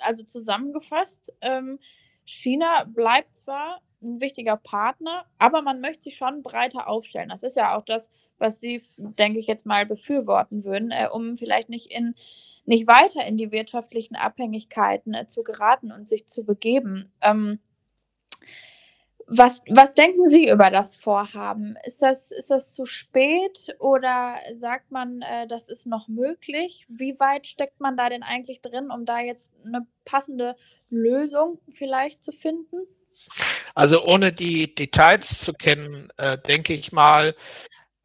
also 0.00 0.24
zusammengefasst, 0.24 1.32
ähm, 1.40 1.78
China 2.24 2.82
bleibt 2.92 3.36
zwar 3.36 3.80
ein 4.02 4.20
wichtiger 4.20 4.56
Partner, 4.56 5.24
aber 5.38 5.62
man 5.62 5.80
möchte 5.80 6.02
sich 6.04 6.16
schon 6.16 6.42
breiter 6.42 6.88
aufstellen. 6.88 7.28
Das 7.28 7.44
ist 7.44 7.54
ja 7.54 7.76
auch 7.76 7.84
das, 7.84 8.10
was 8.38 8.60
Sie, 8.60 8.82
denke 8.98 9.38
ich, 9.38 9.46
jetzt 9.46 9.66
mal 9.66 9.86
befürworten 9.86 10.64
würden, 10.64 10.90
äh, 10.90 11.06
um 11.12 11.36
vielleicht 11.36 11.68
nicht 11.68 11.92
in 11.94 12.16
nicht 12.64 12.88
weiter 12.88 13.24
in 13.24 13.36
die 13.36 13.52
wirtschaftlichen 13.52 14.16
Abhängigkeiten 14.16 15.14
äh, 15.14 15.26
zu 15.28 15.44
geraten 15.44 15.92
und 15.92 16.08
sich 16.08 16.26
zu 16.26 16.44
begeben. 16.44 17.12
Ähm, 17.22 17.60
was, 19.28 19.62
was 19.68 19.92
denken 19.92 20.26
Sie 20.26 20.48
über 20.48 20.70
das 20.70 20.96
Vorhaben? 20.96 21.76
Ist 21.84 22.00
das, 22.00 22.30
ist 22.30 22.50
das 22.50 22.72
zu 22.72 22.86
spät 22.86 23.76
oder 23.78 24.36
sagt 24.56 24.90
man, 24.90 25.22
äh, 25.22 25.46
das 25.46 25.68
ist 25.68 25.86
noch 25.86 26.08
möglich? 26.08 26.86
Wie 26.88 27.20
weit 27.20 27.46
steckt 27.46 27.78
man 27.80 27.96
da 27.96 28.08
denn 28.08 28.22
eigentlich 28.22 28.62
drin, 28.62 28.90
um 28.90 29.04
da 29.04 29.20
jetzt 29.20 29.52
eine 29.66 29.86
passende 30.04 30.56
Lösung 30.88 31.60
vielleicht 31.70 32.22
zu 32.22 32.32
finden? 32.32 32.86
Also 33.74 34.04
ohne 34.04 34.32
die 34.32 34.74
Details 34.74 35.40
zu 35.40 35.52
kennen, 35.52 36.10
äh, 36.16 36.38
denke 36.38 36.72
ich 36.72 36.92
mal, 36.92 37.34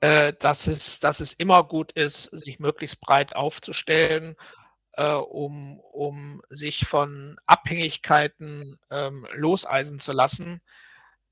äh, 0.01 0.33
dass, 0.37 0.67
es, 0.67 0.99
dass 0.99 1.21
es 1.21 1.31
immer 1.31 1.63
gut 1.63 1.93
ist, 1.93 2.23
sich 2.25 2.59
möglichst 2.59 2.99
breit 2.99 3.35
aufzustellen, 3.35 4.35
äh, 4.93 5.13
um, 5.13 5.79
um 5.79 6.41
sich 6.49 6.85
von 6.85 7.39
Abhängigkeiten 7.45 8.77
ähm, 8.91 9.25
loseisen 9.33 9.99
zu 9.99 10.11
lassen. 10.11 10.61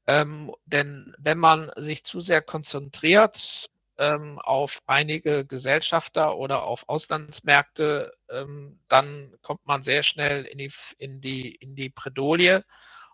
Ähm, 0.08 0.52
denn 0.66 1.14
wenn 1.18 1.38
man 1.38 1.72
sich 1.76 2.04
zu 2.04 2.22
sehr 2.22 2.42
konzentriert 2.42 3.70
ähm, 3.98 4.40
auf 4.40 4.82
einige 4.88 5.46
Gesellschafter 5.46 6.38
oder 6.38 6.64
auf 6.64 6.90
Auslandsmärkte, 6.90 8.14
ähm, 8.30 8.80
dann 8.88 9.34
kommt 9.42 9.66
man 9.66 9.84
sehr 9.84 10.04
schnell 10.04 10.46
in 10.46 10.58
die, 10.58 10.72
in, 10.98 11.22
die, 11.22 11.56
in 11.56 11.76
die 11.76 11.90
Predolie 11.90 12.66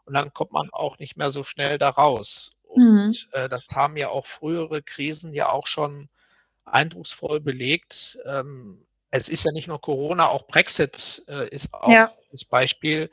und 0.06 0.14
dann 0.14 0.34
kommt 0.34 0.54
man 0.54 0.70
auch 0.72 0.98
nicht 1.00 1.18
mehr 1.18 1.32
so 1.32 1.44
schnell 1.44 1.78
da 1.78 1.90
raus. 1.90 2.52
Mhm. 2.76 3.08
Und 3.08 3.30
äh, 3.34 3.50
das 3.50 3.76
haben 3.76 3.98
ja 3.98 4.10
auch 4.10 4.26
frühere 4.26 4.82
Krisen 4.82 5.34
ja 5.34 5.50
auch 5.50 5.68
schon 5.68 6.10
eindrucksvoll 6.64 7.42
belegt. 7.42 8.18
Ähm, 8.26 8.86
es 9.12 9.30
ist 9.30 9.46
ja 9.46 9.52
nicht 9.52 9.68
nur 9.68 9.82
Corona, 9.82 10.28
auch 10.28 10.48
Brexit 10.48 11.24
äh, 11.28 11.50
ist 11.50 11.74
auch 11.74 11.90
ja. 11.90 12.12
das 12.32 12.46
Beispiel, 12.46 13.10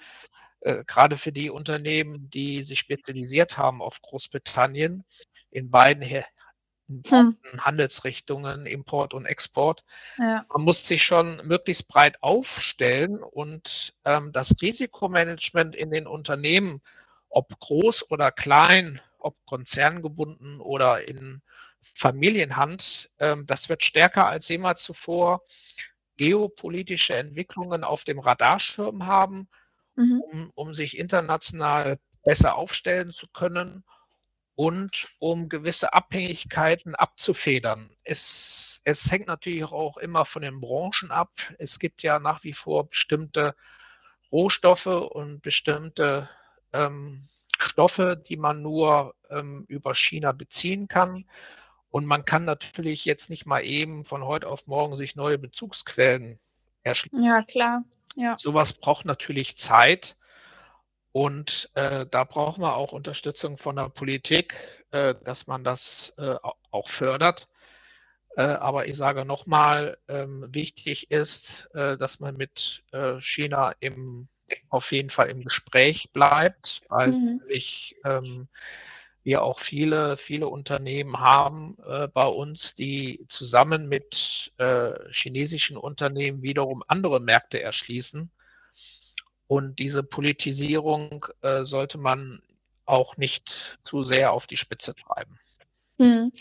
äh, 0.65 0.83
gerade 0.87 1.17
für 1.17 1.31
die 1.31 1.51
Unternehmen, 1.51 2.31
die 2.31 2.63
sich 2.63 2.79
spezialisiert 2.79 3.59
haben 3.59 3.83
auf 3.83 4.01
Großbritannien 4.01 5.05
in 5.51 5.71
beiden, 5.71 6.03
in 6.03 7.03
hm. 7.07 7.37
Handelsrichtungen, 7.59 8.65
Import 8.65 9.13
und 9.13 9.27
Export. 9.27 9.85
Ja. 10.19 10.47
Man 10.49 10.63
muss 10.63 10.87
sich 10.87 11.05
schon 11.05 11.47
möglichst 11.47 11.87
breit 11.87 12.23
aufstellen 12.23 13.23
und 13.23 13.95
ähm, 14.07 14.33
das 14.33 14.57
Risikomanagement 14.63 15.77
in 15.77 15.91
den 15.91 16.07
Unternehmen, 16.07 16.81
ob 17.29 17.59
groß 17.61 18.11
oder 18.11 18.33
klein, 18.33 19.01
ob 19.19 19.37
konzerngebunden 19.45 20.61
oder 20.61 21.07
in 21.07 21.43
Familienhand, 21.83 23.11
ähm, 23.19 23.45
das 23.47 23.69
wird 23.69 23.85
stärker 23.85 24.29
als 24.29 24.49
jemals 24.49 24.83
zuvor 24.83 25.43
geopolitische 26.17 27.17
Entwicklungen 27.17 27.85
auf 27.85 28.05
dem 28.05 28.19
Radarschirm 28.19 29.07
haben, 29.07 29.49
mhm. 29.97 30.23
um, 30.31 30.51
um 30.55 30.75
sich 30.75 30.99
international 30.99 31.99
besser 32.23 32.57
aufstellen 32.57 33.11
zu 33.11 33.29
können 33.29 33.85
und 34.55 35.09
um 35.19 35.49
gewisse 35.49 35.93
Abhängigkeiten 35.93 36.95
abzufedern. 36.95 37.91
Es, 38.05 38.81
es 38.85 39.11
hängt 39.11 39.27
natürlich 39.27 39.65
auch 39.65 39.97
immer 39.97 40.25
von 40.25 40.43
den 40.43 40.61
Branchen 40.61 41.11
ab. 41.11 41.33
Es 41.59 41.79
gibt 41.79 42.03
ja 42.03 42.19
nach 42.19 42.45
wie 42.45 42.53
vor 42.53 42.89
bestimmte 42.89 43.55
Rohstoffe 44.31 44.87
und 44.87 45.43
bestimmte 45.43 46.29
ähm, 46.73 47.29
Stoffe, 47.59 48.17
die 48.17 48.37
man 48.37 48.63
nur 48.63 49.15
ähm, 49.31 49.65
über 49.69 49.95
China 49.95 50.33
beziehen 50.33 50.89
kann. 50.89 51.25
Und 51.91 52.07
man 52.07 52.25
kann 52.25 52.45
natürlich 52.45 53.05
jetzt 53.05 53.31
nicht 53.31 53.47
mal 53.47 53.61
eben 53.61 54.05
von 54.05 54.25
heute 54.25 54.49
auf 54.49 54.67
morgen 54.67 54.97
sich 54.97 55.15
neue 55.15 55.39
Bezugsquellen 55.39 56.41
erschließen. 56.83 57.23
Ja, 57.23 57.43
klar. 57.43 57.85
Ja. 58.17 58.37
Sowas 58.39 58.73
braucht 58.73 59.05
natürlich 59.05 59.57
Zeit. 59.57 60.17
Und 61.13 61.71
äh, 61.75 62.07
da 62.11 62.25
brauchen 62.25 62.63
wir 62.63 62.75
auch 62.75 62.93
Unterstützung 62.93 63.57
von 63.57 63.77
der 63.77 63.89
Politik, 63.89 64.85
äh, 64.91 65.15
dass 65.23 65.47
man 65.47 65.63
das 65.63 66.13
äh, 66.19 66.35
auch 66.73 66.89
fördert. 66.89 67.49
Äh, 68.37 68.43
aber 68.43 68.89
ich 68.89 68.97
sage 68.97 69.25
nochmal, 69.25 69.97
ähm, 70.09 70.45
wichtig 70.49 71.13
ist, 71.13 71.69
äh, 71.73 71.97
dass 71.97 72.19
man 72.19 72.37
mit 72.37 72.83
äh, 72.91 73.21
China 73.21 73.75
im 73.79 74.29
auf 74.69 74.93
jeden 74.93 75.11
Fall 75.11 75.31
im 75.31 75.43
Gespräch 75.43 76.11
bleibt, 76.13 76.83
weil 76.89 77.13
mhm. 77.13 77.43
ich 77.49 77.97
ähm, 78.05 78.49
wir 79.25 79.43
auch 79.43 79.59
viele, 79.59 80.17
viele 80.19 80.49
Unternehmen 80.49 81.19
haben 81.19 81.77
äh, 81.87 82.09
bei 82.09 82.27
uns, 82.27 82.75
die 82.75 83.25
zusammen 83.29 83.89
mit 83.89 84.53
äh, 84.59 84.93
chinesischen 85.11 85.77
Unternehmen 85.79 86.43
wiederum 86.43 86.85
andere 86.87 87.21
Märkte 87.21 87.61
erschließen. 87.61 88.31
Und 89.47 89.79
diese 89.79 90.03
Politisierung 90.03 91.27
äh, 91.41 91.65
sollte 91.65 91.99
man 91.99 92.43
auch 92.85 93.17
nicht 93.17 93.79
zu 93.83 94.03
sehr 94.03 94.33
auf 94.33 94.47
die 94.47 94.59
Spitze 94.59 94.95
treiben. 94.95 95.39
Hm. 95.99 96.33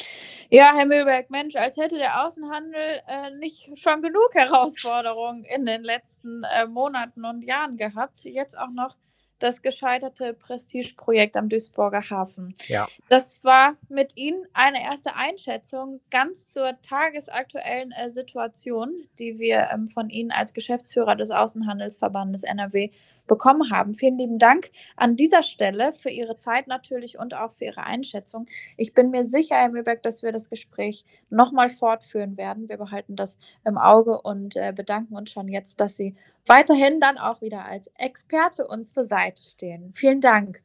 Ja, 0.50 0.74
Herr 0.76 0.86
Mühlberg, 0.86 1.30
Mensch, 1.30 1.56
als 1.56 1.78
hätte 1.78 1.98
der 1.98 2.26
Außenhandel 2.26 3.02
äh, 3.08 3.32
nicht 3.38 3.78
schon 3.80 4.02
genug 4.02 4.30
Herausforderungen 4.34 5.46
in 5.46 5.66
den 5.66 5.84
letzten 5.84 6.44
äh, 6.44 6.66
Monaten 6.66 7.24
und 7.24 7.46
Jahren 7.46 7.78
gehabt. 7.78 8.24
Jetzt 8.24 8.58
auch 8.58 8.72
noch 8.72 8.96
das 9.44 9.62
gescheiterte 9.62 10.34
Prestigeprojekt 10.34 11.36
am 11.36 11.50
Duisburger 11.50 12.00
Hafen. 12.00 12.56
Ja. 12.68 12.88
Das 13.10 13.44
war 13.44 13.76
mit 13.90 14.16
Ihnen 14.16 14.46
eine 14.54 14.82
erste 14.82 15.16
Einschätzung 15.16 16.00
ganz 16.10 16.54
zur 16.54 16.80
tagesaktuellen 16.82 17.92
äh, 17.92 18.10
Situation, 18.10 19.04
die 19.20 19.40
wir 19.40 19.68
ähm, 19.74 19.88
von 19.88 20.10
Ihnen 20.10 20.32
als 20.32 20.54
Geschäftsführer 20.54 21.18
des 21.18 21.30
Außenhandelsverbandes 21.30 22.44
NRW 22.44 22.92
bekommen 23.28 23.72
haben. 23.72 23.94
Vielen 23.94 24.18
lieben 24.18 24.40
Dank 24.40 24.72
an 24.96 25.16
dieser 25.16 25.44
Stelle 25.44 25.94
für 25.94 26.10
Ihre 26.10 26.38
Zeit 26.38 26.68
natürlich 26.68 27.18
und 27.18 27.34
auch 27.34 27.52
für 27.52 27.66
Ihre 27.66 27.84
Einschätzung. 27.84 28.48
Ich 28.78 28.94
bin 28.94 29.12
mir 29.12 29.24
sicher, 29.24 29.56
Herr 29.56 29.70
Mühlberg, 29.70 30.04
dass 30.04 30.24
wir 30.24 30.32
das 30.32 30.50
Gespräch 30.50 31.06
nochmal 31.30 31.70
fortführen 31.70 32.38
werden. 32.38 32.70
Wir 32.70 32.78
behalten 32.78 33.16
das 33.16 33.38
im 33.66 33.78
Auge 33.78 34.22
und 34.22 34.56
äh, 34.56 34.74
bedanken 34.76 35.16
uns 35.16 35.32
schon 35.32 35.48
jetzt, 35.48 35.80
dass 35.80 35.96
Sie 35.96 36.16
weiterhin 36.46 37.00
dann 37.00 37.18
auch 37.18 37.42
wieder 37.42 37.66
als 37.66 37.88
Experte 37.96 38.68
uns 38.68 38.94
zur 38.94 39.06
Seite 39.06 39.42
stehen. 39.42 39.92
Vielen 39.94 40.22
Dank. 40.22 40.62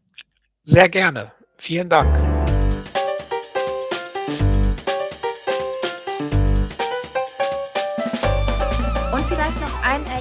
Sehr 0.64 0.88
gerne. 0.88 1.33
Vielen 1.57 1.88
Dank. 1.88 2.58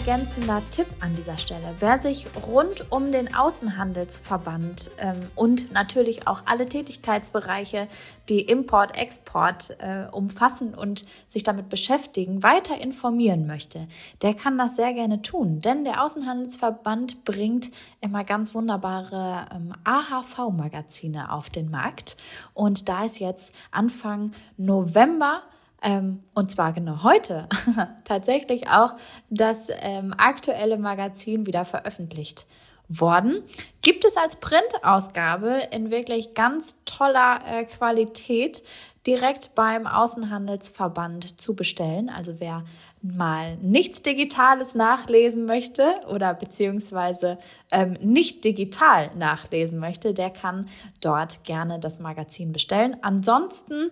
Ergänzender 0.08 0.62
Tipp 0.72 0.88
an 1.02 1.13
dieser 1.13 1.38
Stelle. 1.38 1.76
Wer 1.80 1.98
sich 1.98 2.28
rund 2.48 2.93
um 2.93 3.12
den 3.12 3.36
Außenhandelsverband 3.36 4.89
ähm, 5.00 5.30
und 5.36 5.74
natürlich 5.74 6.30
auch 6.30 6.43
alle 6.46 6.65
Tätigkeitsbereiche, 6.65 7.89
die 8.30 8.39
Import, 8.39 8.98
Export 8.98 9.76
äh, 9.80 10.08
umfassen 10.10 10.74
und 10.74 11.06
sich 11.28 11.43
damit 11.43 11.67
beschäftigen, 11.67 12.41
weiter 12.41 12.80
informieren 12.80 13.48
möchte, 13.48 13.86
der 14.22 14.34
kann 14.34 14.58
das 14.58 14.78
sehr 14.78 14.93
gerne 14.93 15.22
tun. 15.22 15.60
Denn 15.60 15.84
der 15.84 16.02
Außenhandelsverband 16.02 17.26
bringt 17.26 17.70
immer 18.00 18.24
ganz 18.24 18.56
wunderbare 18.56 19.48
ähm, 19.54 19.74
AHV-Magazine 19.84 21.34
auf 21.34 21.50
den 21.50 21.70
Markt. 21.70 22.15
Und 22.54 22.88
da 22.88 23.04
ist 23.04 23.20
jetzt 23.20 23.54
Anfang 23.72 24.32
November 24.56 25.41
ähm, 25.82 26.24
und 26.34 26.50
zwar 26.50 26.74
genau 26.74 27.04
heute 27.04 27.48
tatsächlich 28.04 28.70
auch 28.70 28.96
das 29.30 29.70
ähm, 29.82 30.13
aktuelle 30.18 30.78
Magazin 30.78 31.46
wieder 31.46 31.66
veröffentlicht 31.66 32.46
worden. 32.90 33.44
Gibt 33.82 34.06
es 34.06 34.18
als 34.18 34.38
Printausgabe 34.38 35.68
in 35.72 35.92
wirklich 35.92 36.34
ganz 36.34 36.84
toller 36.86 37.42
äh, 37.46 37.66
Qualität 37.66 38.63
direkt 39.06 39.56
beim 39.56 39.88
Außenhandelsverband 39.88 41.40
zu 41.40 41.56
bestellen. 41.56 42.10
Also 42.10 42.40
wer 42.40 42.63
mal 43.02 43.58
nichts 43.58 44.02
Digitales 44.02 44.76
nachlesen 44.76 45.46
möchte 45.46 45.84
oder 46.10 46.34
beziehungsweise 46.34 47.38
ähm, 47.72 47.94
nicht 48.02 48.44
digital 48.44 49.12
nachlesen 49.16 49.80
möchte, 49.80 50.13
der 50.13 50.30
kann 50.30 50.68
dort 51.00 51.44
gerne 51.44 51.80
das 51.80 52.00
Magazin 52.00 52.52
bestellen. 52.52 52.98
Ansonsten 53.02 53.92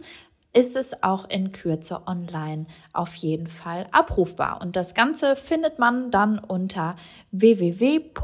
ist 0.55 0.75
es 0.75 1.03
auch 1.03 1.29
in 1.29 1.51
Kürze 1.51 2.07
online 2.07 2.65
auf 2.93 3.13
jeden 3.15 3.47
Fall 3.47 3.85
abrufbar. 3.91 4.61
Und 4.61 4.75
das 4.75 4.93
Ganze 4.93 5.35
findet 5.35 5.79
man 5.79 6.11
dann 6.11 6.39
unter 6.39 6.95
www.ahv.nrw. 7.31 8.15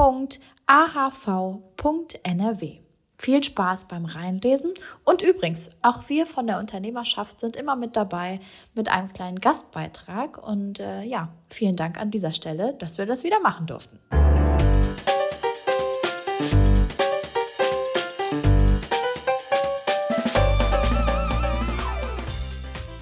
Viel 3.17 3.43
Spaß 3.43 3.85
beim 3.87 4.05
Reinlesen 4.05 4.73
und 5.03 5.21
übrigens, 5.21 5.77
auch 5.83 6.09
wir 6.09 6.25
von 6.25 6.47
der 6.47 6.57
Unternehmerschaft 6.57 7.39
sind 7.39 7.55
immer 7.55 7.75
mit 7.75 7.95
dabei 7.95 8.39
mit 8.73 8.89
einem 8.89 9.13
kleinen 9.13 9.39
Gastbeitrag 9.39 10.41
und 10.41 10.79
äh, 10.79 11.03
ja, 11.03 11.29
vielen 11.47 11.75
Dank 11.75 11.99
an 11.99 12.09
dieser 12.09 12.33
Stelle, 12.33 12.73
dass 12.79 12.97
wir 12.97 13.05
das 13.05 13.23
wieder 13.23 13.39
machen 13.39 13.67
durften. 13.67 13.99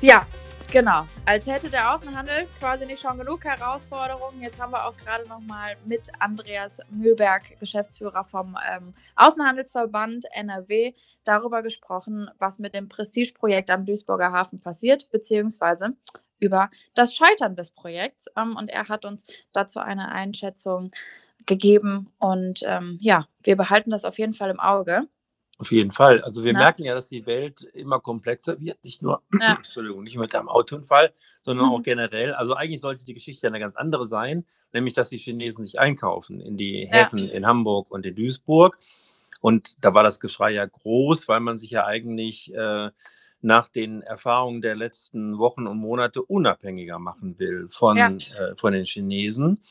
Ja, 0.09 0.25
genau. 0.71 1.05
Als 1.23 1.45
hätte 1.45 1.69
der 1.69 1.93
Außenhandel 1.93 2.47
quasi 2.57 2.87
nicht 2.87 2.99
schon 2.99 3.19
genug 3.19 3.45
Herausforderungen. 3.45 4.41
Jetzt 4.41 4.59
haben 4.59 4.73
wir 4.73 4.87
auch 4.87 4.97
gerade 4.97 5.29
noch 5.29 5.39
mal 5.39 5.73
mit 5.85 6.09
Andreas 6.17 6.79
Mühlberg, 6.89 7.59
Geschäftsführer 7.59 8.23
vom 8.23 8.57
ähm, 8.67 8.95
Außenhandelsverband 9.15 10.25
NRW, 10.33 10.93
darüber 11.25 11.61
gesprochen, 11.61 12.27
was 12.39 12.57
mit 12.57 12.73
dem 12.73 12.89
Prestigeprojekt 12.89 13.69
am 13.69 13.85
Duisburger 13.85 14.31
Hafen 14.31 14.59
passiert, 14.59 15.11
beziehungsweise 15.11 15.93
über 16.39 16.71
das 16.95 17.13
Scheitern 17.13 17.55
des 17.55 17.69
Projekts. 17.69 18.31
Ähm, 18.35 18.55
und 18.55 18.71
er 18.71 18.87
hat 18.87 19.05
uns 19.05 19.25
dazu 19.53 19.79
eine 19.79 20.09
Einschätzung 20.09 20.89
gegeben. 21.45 22.11
Und 22.17 22.61
ähm, 22.65 22.97
ja, 22.99 23.27
wir 23.43 23.57
behalten 23.57 23.91
das 23.91 24.05
auf 24.05 24.17
jeden 24.17 24.33
Fall 24.33 24.49
im 24.49 24.59
Auge. 24.59 25.07
Auf 25.59 25.73
jeden 25.73 25.91
Fall. 25.91 26.21
Also 26.21 26.45
wir 26.45 26.53
Na? 26.53 26.59
merken 26.59 26.85
ja, 26.85 26.95
dass 26.95 27.09
die 27.09 27.25
Welt 27.25 27.63
immer 27.73 27.99
komplexer 27.99 28.59
wird, 28.61 28.81
nicht 28.83 29.01
nur, 29.01 29.21
ja. 29.39 29.55
Entschuldigung, 29.57 30.03
nicht 30.03 30.17
mit 30.17 30.33
einem 30.33 30.47
Autounfall, 30.47 31.11
sondern 31.43 31.67
mhm. 31.67 31.73
auch 31.73 31.83
generell. 31.83 32.33
Also 32.33 32.55
eigentlich 32.55 32.79
sollte 32.79 33.03
die 33.03 33.13
Geschichte 33.13 33.45
eine 33.45 33.59
ganz 33.59 33.75
andere 33.75 34.07
sein, 34.07 34.45
nämlich 34.71 34.93
dass 34.93 35.09
die 35.09 35.17
Chinesen 35.17 35.65
sich 35.65 35.77
einkaufen 35.77 36.39
in 36.39 36.55
die 36.55 36.87
Häfen 36.89 37.19
ja. 37.19 37.33
in 37.33 37.45
Hamburg 37.45 37.91
und 37.91 38.05
in 38.05 38.15
Duisburg. 38.15 38.77
Und 39.41 39.75
da 39.83 39.93
war 39.93 40.03
das 40.03 40.21
Geschrei 40.21 40.51
ja 40.51 40.65
groß, 40.65 41.27
weil 41.27 41.41
man 41.41 41.57
sich 41.57 41.71
ja 41.71 41.85
eigentlich 41.85 42.53
äh, 42.53 42.89
nach 43.41 43.67
den 43.67 44.01
Erfahrungen 44.01 44.61
der 44.61 44.75
letzten 44.75 45.37
Wochen 45.37 45.67
und 45.67 45.77
Monate 45.77 46.21
unabhängiger 46.21 46.99
machen 46.99 47.37
will 47.37 47.67
von, 47.69 47.97
ja. 47.97 48.09
äh, 48.09 48.55
von 48.55 48.71
den 48.71 48.85
Chinesen. 48.85 49.61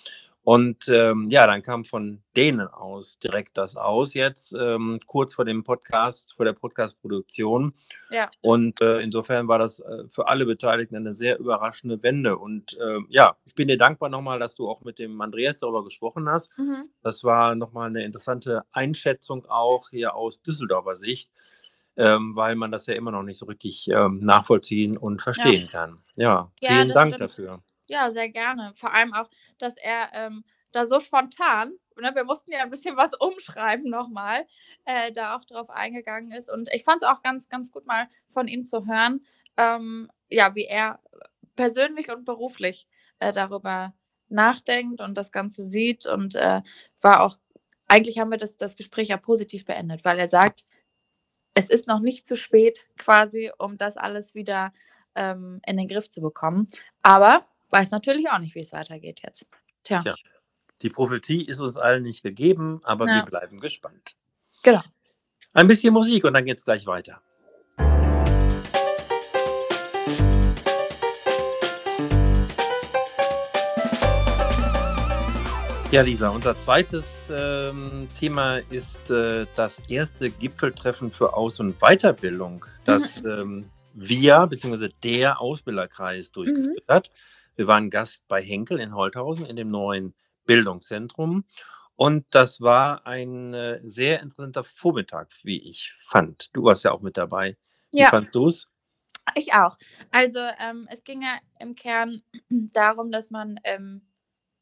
Und 0.48 0.88
ähm, 0.88 1.28
ja, 1.28 1.46
dann 1.46 1.62
kam 1.62 1.84
von 1.84 2.22
denen 2.34 2.68
aus 2.68 3.18
direkt 3.18 3.58
das 3.58 3.76
aus 3.76 4.14
jetzt, 4.14 4.56
ähm, 4.58 4.98
kurz 5.04 5.34
vor 5.34 5.44
dem 5.44 5.62
Podcast, 5.62 6.32
vor 6.34 6.46
der 6.46 6.54
Podcast-Produktion. 6.54 7.74
Ja. 8.08 8.30
Und 8.40 8.80
äh, 8.80 9.00
insofern 9.00 9.46
war 9.46 9.58
das 9.58 9.80
äh, 9.80 10.08
für 10.08 10.26
alle 10.26 10.46
Beteiligten 10.46 10.96
eine 10.96 11.12
sehr 11.12 11.38
überraschende 11.38 12.02
Wende. 12.02 12.38
Und 12.38 12.78
äh, 12.78 13.00
ja, 13.10 13.36
ich 13.44 13.54
bin 13.56 13.68
dir 13.68 13.76
dankbar 13.76 14.08
nochmal, 14.08 14.38
dass 14.38 14.54
du 14.54 14.66
auch 14.70 14.80
mit 14.80 14.98
dem 14.98 15.20
Andreas 15.20 15.58
darüber 15.58 15.84
gesprochen 15.84 16.30
hast. 16.30 16.56
Mhm. 16.58 16.88
Das 17.02 17.24
war 17.24 17.54
nochmal 17.54 17.90
eine 17.90 18.04
interessante 18.04 18.62
Einschätzung 18.72 19.44
auch 19.50 19.90
hier 19.90 20.14
aus 20.14 20.40
Düsseldorfer 20.40 20.96
Sicht. 20.96 21.30
Ähm, 21.98 22.36
weil 22.36 22.54
man 22.54 22.70
das 22.70 22.86
ja 22.86 22.94
immer 22.94 23.10
noch 23.10 23.24
nicht 23.24 23.38
so 23.38 23.44
richtig 23.44 23.88
ähm, 23.88 24.20
nachvollziehen 24.20 24.96
und 24.96 25.20
verstehen 25.20 25.64
ja. 25.64 25.70
kann. 25.72 25.98
Ja, 26.16 26.52
ja 26.60 26.70
vielen 26.70 26.88
Dank 26.90 27.14
stimmt. 27.16 27.30
dafür. 27.30 27.62
Ja, 27.88 28.10
sehr 28.12 28.28
gerne. 28.28 28.72
Vor 28.74 28.92
allem 28.92 29.14
auch, 29.14 29.30
dass 29.58 29.76
er 29.78 30.10
ähm, 30.12 30.44
da 30.72 30.84
so 30.84 31.00
spontan, 31.00 31.72
ne, 31.98 32.10
wir 32.14 32.24
mussten 32.24 32.52
ja 32.52 32.58
ein 32.60 32.70
bisschen 32.70 32.96
was 32.96 33.14
umschreiben 33.14 33.88
nochmal, 33.90 34.46
äh, 34.84 35.10
da 35.10 35.36
auch 35.36 35.44
drauf 35.46 35.70
eingegangen 35.70 36.30
ist. 36.30 36.50
Und 36.50 36.68
ich 36.74 36.84
fand 36.84 37.02
es 37.02 37.08
auch 37.08 37.22
ganz, 37.22 37.48
ganz 37.48 37.72
gut 37.72 37.86
mal 37.86 38.06
von 38.28 38.46
ihm 38.46 38.66
zu 38.66 38.86
hören, 38.86 39.24
ähm, 39.56 40.10
ja, 40.30 40.54
wie 40.54 40.66
er 40.66 41.00
persönlich 41.56 42.10
und 42.12 42.26
beruflich 42.26 42.86
äh, 43.20 43.32
darüber 43.32 43.94
nachdenkt 44.28 45.00
und 45.00 45.16
das 45.16 45.32
Ganze 45.32 45.66
sieht. 45.66 46.04
Und 46.04 46.34
äh, 46.34 46.60
war 47.00 47.22
auch, 47.22 47.38
eigentlich 47.88 48.18
haben 48.18 48.30
wir 48.30 48.38
das, 48.38 48.58
das 48.58 48.76
Gespräch 48.76 49.08
ja 49.08 49.16
positiv 49.16 49.64
beendet, 49.64 50.04
weil 50.04 50.18
er 50.18 50.28
sagt, 50.28 50.66
es 51.54 51.70
ist 51.70 51.86
noch 51.88 52.00
nicht 52.00 52.26
zu 52.26 52.36
spät 52.36 52.86
quasi, 52.98 53.50
um 53.58 53.78
das 53.78 53.96
alles 53.96 54.34
wieder 54.34 54.72
ähm, 55.14 55.60
in 55.66 55.76
den 55.76 55.88
Griff 55.88 56.08
zu 56.08 56.20
bekommen. 56.20 56.68
Aber 57.02 57.46
weiß 57.70 57.90
natürlich 57.90 58.28
auch 58.30 58.38
nicht, 58.38 58.54
wie 58.54 58.60
es 58.60 58.72
weitergeht 58.72 59.20
jetzt. 59.24 59.48
Tja. 59.82 60.02
Tja. 60.02 60.14
Die 60.82 60.90
Prophetie 60.90 61.44
ist 61.44 61.60
uns 61.60 61.76
allen 61.76 62.04
nicht 62.04 62.22
gegeben, 62.22 62.80
aber 62.84 63.06
ja. 63.06 63.16
wir 63.16 63.22
bleiben 63.24 63.58
gespannt. 63.58 64.14
Genau. 64.62 64.82
Ein 65.52 65.66
bisschen 65.66 65.92
Musik 65.92 66.24
und 66.24 66.34
dann 66.34 66.44
geht 66.44 66.58
es 66.58 66.64
gleich 66.64 66.86
weiter. 66.86 67.20
Ja, 75.90 76.02
Lisa, 76.02 76.28
unser 76.28 76.58
zweites 76.60 77.06
ähm, 77.30 78.08
Thema 78.18 78.58
ist 78.70 79.10
äh, 79.10 79.46
das 79.56 79.80
erste 79.88 80.28
Gipfeltreffen 80.28 81.10
für 81.10 81.32
Aus- 81.32 81.60
und 81.60 81.80
Weiterbildung, 81.80 82.66
das 82.84 83.22
mhm. 83.22 83.30
ähm, 83.30 83.70
wir 83.94 84.46
bzw. 84.46 84.90
der 85.02 85.40
Ausbilderkreis 85.40 86.30
durchgeführt 86.30 86.84
mhm. 86.86 86.92
hat. 86.92 87.10
Wir 87.58 87.66
waren 87.66 87.90
Gast 87.90 88.28
bei 88.28 88.40
Henkel 88.40 88.78
in 88.78 88.94
Holthausen 88.94 89.44
in 89.44 89.56
dem 89.56 89.68
neuen 89.68 90.14
Bildungszentrum. 90.44 91.44
Und 91.96 92.24
das 92.30 92.60
war 92.60 93.04
ein 93.04 93.52
äh, 93.52 93.80
sehr 93.82 94.20
interessanter 94.22 94.62
Vormittag, 94.62 95.32
wie 95.42 95.58
ich 95.68 95.92
fand. 96.06 96.54
Du 96.54 96.62
warst 96.62 96.84
ja 96.84 96.92
auch 96.92 97.00
mit 97.00 97.16
dabei. 97.16 97.56
Wie 97.92 97.98
ja. 97.98 98.10
fandst 98.10 98.36
du 98.36 98.46
es? 98.46 98.68
Ich 99.34 99.54
auch. 99.54 99.76
Also 100.12 100.38
ähm, 100.38 100.86
es 100.88 101.02
ging 101.02 101.20
ja 101.20 101.36
im 101.58 101.74
Kern 101.74 102.22
darum, 102.48 103.10
dass 103.10 103.32
man 103.32 103.58
ähm, 103.64 104.02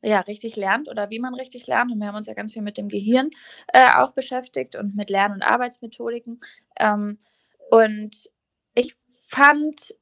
ja 0.00 0.20
richtig 0.20 0.56
lernt 0.56 0.88
oder 0.88 1.10
wie 1.10 1.18
man 1.18 1.34
richtig 1.34 1.66
lernt. 1.66 1.92
Und 1.92 1.98
wir 1.98 2.06
haben 2.06 2.16
uns 2.16 2.28
ja 2.28 2.34
ganz 2.34 2.54
viel 2.54 2.62
mit 2.62 2.78
dem 2.78 2.88
Gehirn 2.88 3.28
äh, 3.74 3.92
auch 3.92 4.12
beschäftigt 4.12 4.74
und 4.74 4.96
mit 4.96 5.10
Lern- 5.10 5.32
und 5.32 5.42
Arbeitsmethodiken. 5.42 6.40
Ähm, 6.80 7.18
und 7.70 8.30
ich 8.74 8.96
fand 9.26 9.94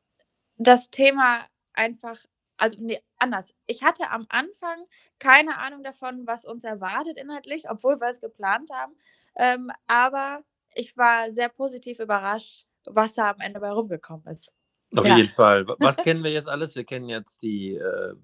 das 0.58 0.90
Thema 0.90 1.40
einfach 1.72 2.20
also 2.56 2.76
nee, 2.80 3.00
anders. 3.18 3.54
Ich 3.66 3.82
hatte 3.82 4.10
am 4.10 4.26
Anfang 4.28 4.84
keine 5.18 5.58
Ahnung 5.58 5.82
davon, 5.82 6.26
was 6.26 6.44
uns 6.44 6.64
erwartet 6.64 7.18
inhaltlich, 7.18 7.68
obwohl 7.68 8.00
wir 8.00 8.08
es 8.08 8.20
geplant 8.20 8.70
haben. 8.72 8.94
Ähm, 9.36 9.70
aber 9.86 10.42
ich 10.74 10.96
war 10.96 11.30
sehr 11.30 11.48
positiv 11.48 11.98
überrascht, 11.98 12.66
was 12.86 13.14
da 13.14 13.30
am 13.30 13.40
Ende 13.40 13.60
bei 13.60 13.70
rumgekommen 13.70 14.26
ist. 14.26 14.52
Auf 14.96 15.06
ja. 15.06 15.16
jeden 15.16 15.32
Fall. 15.32 15.66
Was 15.78 15.96
kennen 16.04 16.22
wir 16.22 16.32
jetzt 16.32 16.48
alles? 16.48 16.74
Wir 16.74 16.84
kennen 16.84 17.08
jetzt 17.08 17.42
die 17.42 17.74
äh, 17.74 18.14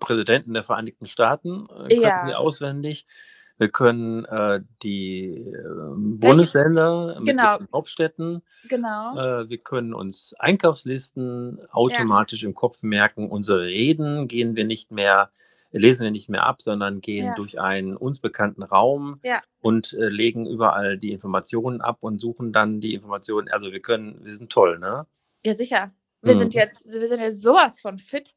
Präsidenten 0.00 0.54
der 0.54 0.64
Vereinigten 0.64 1.06
Staaten, 1.06 1.66
äh, 1.88 2.00
ja. 2.00 2.26
sie 2.26 2.34
auswendig. 2.34 3.06
Wir 3.58 3.68
können 3.68 4.24
äh, 4.26 4.60
die 4.84 5.50
äh, 5.50 5.94
Bundesländer 5.96 7.16
mit 7.18 7.26
genau. 7.26 7.58
den 7.58 7.68
Hauptstädten. 7.72 8.42
Genau. 8.68 9.18
Äh, 9.18 9.50
wir 9.50 9.58
können 9.58 9.94
uns 9.94 10.34
Einkaufslisten 10.38 11.58
automatisch 11.72 12.42
ja. 12.42 12.48
im 12.48 12.54
Kopf 12.54 12.82
merken. 12.82 13.28
Unsere 13.28 13.62
Reden 13.62 14.28
gehen 14.28 14.54
wir 14.54 14.64
nicht 14.64 14.92
mehr, 14.92 15.30
lesen 15.72 16.04
wir 16.04 16.12
nicht 16.12 16.28
mehr 16.28 16.46
ab, 16.46 16.62
sondern 16.62 17.00
gehen 17.00 17.26
ja. 17.26 17.34
durch 17.34 17.60
einen 17.60 17.96
uns 17.96 18.20
bekannten 18.20 18.62
Raum 18.62 19.18
ja. 19.24 19.42
und 19.60 19.92
äh, 19.92 20.08
legen 20.08 20.46
überall 20.46 20.96
die 20.96 21.12
Informationen 21.12 21.80
ab 21.80 21.98
und 22.00 22.20
suchen 22.20 22.52
dann 22.52 22.80
die 22.80 22.94
Informationen. 22.94 23.48
Also 23.48 23.72
wir 23.72 23.80
können, 23.80 24.20
wir 24.22 24.32
sind 24.32 24.52
toll, 24.52 24.78
ne? 24.78 25.04
Ja, 25.44 25.54
sicher. 25.54 25.90
Wir 26.22 26.32
hm. 26.32 26.38
sind 26.38 26.54
jetzt, 26.54 26.88
wir 26.88 27.08
sind 27.08 27.20
jetzt 27.20 27.42
sowas 27.42 27.80
von 27.80 27.98
fit. 27.98 28.34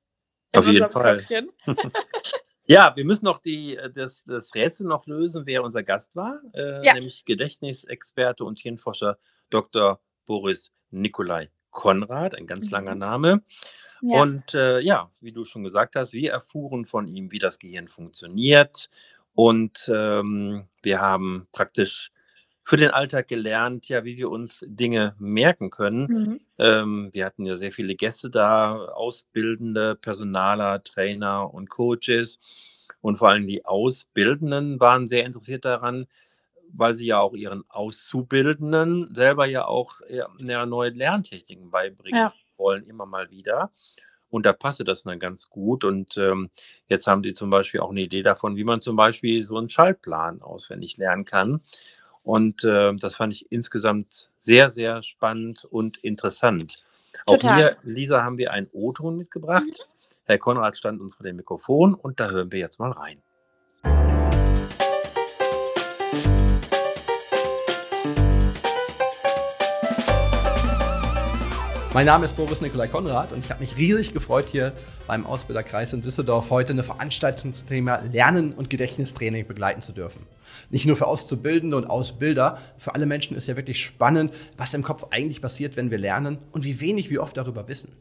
Auf 0.53 0.67
jeden 0.67 0.89
Fall. 0.89 1.23
Ja, 2.65 2.93
wir 2.95 3.05
müssen 3.05 3.25
noch 3.25 3.39
die, 3.39 3.75
äh, 3.75 3.91
das, 3.91 4.23
das 4.23 4.53
Rätsel 4.55 4.87
noch 4.87 5.05
lösen, 5.07 5.45
wer 5.45 5.63
unser 5.63 5.83
Gast 5.83 6.15
war, 6.15 6.41
äh, 6.53 6.85
ja. 6.85 6.93
nämlich 6.93 7.25
Gedächtnisexperte 7.25 8.43
und 8.43 8.59
Hirnforscher 8.59 9.17
Dr. 9.49 9.99
Boris 10.25 10.71
Nikolai 10.91 11.49
Konrad, 11.71 12.35
ein 12.35 12.47
ganz 12.47 12.69
langer 12.69 12.93
mhm. 12.93 12.99
Name. 12.99 13.43
Ja. 14.01 14.21
Und 14.21 14.53
äh, 14.53 14.79
ja, 14.79 15.11
wie 15.19 15.31
du 15.31 15.45
schon 15.45 15.63
gesagt 15.63 15.95
hast, 15.95 16.13
wir 16.13 16.31
erfuhren 16.31 16.85
von 16.85 17.07
ihm, 17.07 17.31
wie 17.31 17.39
das 17.39 17.59
Gehirn 17.59 17.87
funktioniert. 17.87 18.89
Und 19.33 19.89
ähm, 19.93 20.67
wir 20.81 20.99
haben 20.99 21.47
praktisch 21.51 22.11
für 22.63 22.77
den 22.77 22.91
Alltag 22.91 23.27
gelernt, 23.27 23.89
ja, 23.89 24.03
wie 24.03 24.17
wir 24.17 24.29
uns 24.29 24.63
Dinge 24.67 25.15
merken 25.19 25.69
können. 25.69 26.01
Mhm. 26.03 26.39
Ähm, 26.57 27.09
wir 27.11 27.25
hatten 27.25 27.45
ja 27.45 27.55
sehr 27.55 27.71
viele 27.71 27.95
Gäste 27.95 28.29
da, 28.29 28.85
Ausbildende, 28.85 29.95
Personaler, 29.95 30.83
Trainer 30.83 31.53
und 31.53 31.69
Coaches. 31.69 32.39
Und 33.01 33.17
vor 33.17 33.29
allem 33.29 33.47
die 33.47 33.65
Ausbildenden 33.65 34.79
waren 34.79 35.07
sehr 35.07 35.25
interessiert 35.25 35.65
daran, 35.65 36.05
weil 36.71 36.93
sie 36.93 37.07
ja 37.07 37.19
auch 37.19 37.33
ihren 37.33 37.63
Auszubildenden 37.67 39.13
selber 39.13 39.45
ja 39.45 39.65
auch 39.65 39.95
ja, 40.07 40.27
neue 40.39 40.91
Lerntechniken 40.91 41.71
beibringen 41.71 42.19
ja. 42.19 42.33
wollen, 42.57 42.85
immer 42.85 43.05
mal 43.05 43.31
wieder. 43.31 43.71
Und 44.29 44.45
da 44.45 44.53
passte 44.53 44.85
das 44.85 45.03
dann 45.03 45.19
ganz 45.19 45.49
gut. 45.49 45.83
Und 45.83 46.15
ähm, 46.17 46.49
jetzt 46.87 47.07
haben 47.07 47.23
sie 47.23 47.33
zum 47.33 47.49
Beispiel 47.49 47.81
auch 47.81 47.91
eine 47.91 48.01
Idee 48.01 48.23
davon, 48.23 48.55
wie 48.55 48.63
man 48.63 48.81
zum 48.81 48.95
Beispiel 48.95 49.43
so 49.43 49.57
einen 49.57 49.69
Schaltplan 49.69 50.41
auswendig 50.41 50.97
lernen 50.97 51.25
kann. 51.25 51.61
Und 52.23 52.63
äh, 52.63 52.93
das 52.95 53.15
fand 53.15 53.33
ich 53.33 53.51
insgesamt 53.51 54.29
sehr, 54.39 54.69
sehr 54.69 55.03
spannend 55.03 55.65
und 55.65 56.03
interessant. 56.03 56.83
Total. 57.25 57.51
Auch 57.51 57.57
hier, 57.57 57.77
Lisa, 57.83 58.23
haben 58.23 58.37
wir 58.37 58.51
einen 58.51 58.67
O-Ton 58.71 59.17
mitgebracht. 59.17 59.65
Mhm. 59.65 59.91
Herr 60.25 60.37
Konrad 60.37 60.77
stand 60.77 61.01
uns 61.01 61.15
vor 61.15 61.25
dem 61.25 61.35
Mikrofon 61.35 61.93
und 61.93 62.19
da 62.19 62.29
hören 62.29 62.51
wir 62.51 62.59
jetzt 62.59 62.79
mal 62.79 62.91
rein. 62.91 63.21
Mein 71.93 72.05
Name 72.05 72.23
ist 72.23 72.37
Boris 72.37 72.61
Nikolai 72.61 72.87
Konrad 72.87 73.33
und 73.33 73.43
ich 73.43 73.51
habe 73.51 73.59
mich 73.59 73.75
riesig 73.75 74.13
gefreut, 74.13 74.47
hier 74.49 74.71
beim 75.07 75.25
Ausbilderkreis 75.25 75.91
in 75.91 76.01
Düsseldorf 76.01 76.49
heute 76.49 76.71
eine 76.71 76.83
Veranstaltung 76.83 77.51
zum 77.51 77.67
Thema 77.67 77.97
Lernen 78.13 78.53
und 78.53 78.69
Gedächtnistraining 78.69 79.45
begleiten 79.45 79.81
zu 79.81 79.91
dürfen. 79.91 80.25
Nicht 80.69 80.85
nur 80.85 80.95
für 80.95 81.07
Auszubildende 81.07 81.75
und 81.75 81.83
Ausbilder, 81.83 82.59
für 82.77 82.95
alle 82.95 83.05
Menschen 83.05 83.35
ist 83.35 83.49
ja 83.49 83.57
wirklich 83.57 83.83
spannend, 83.83 84.33
was 84.55 84.73
im 84.73 84.83
Kopf 84.83 85.07
eigentlich 85.11 85.41
passiert, 85.41 85.75
wenn 85.75 85.91
wir 85.91 85.97
lernen 85.97 86.37
und 86.53 86.63
wie 86.63 86.79
wenig 86.79 87.09
wir 87.09 87.21
oft 87.21 87.35
darüber 87.35 87.67
wissen. 87.67 87.91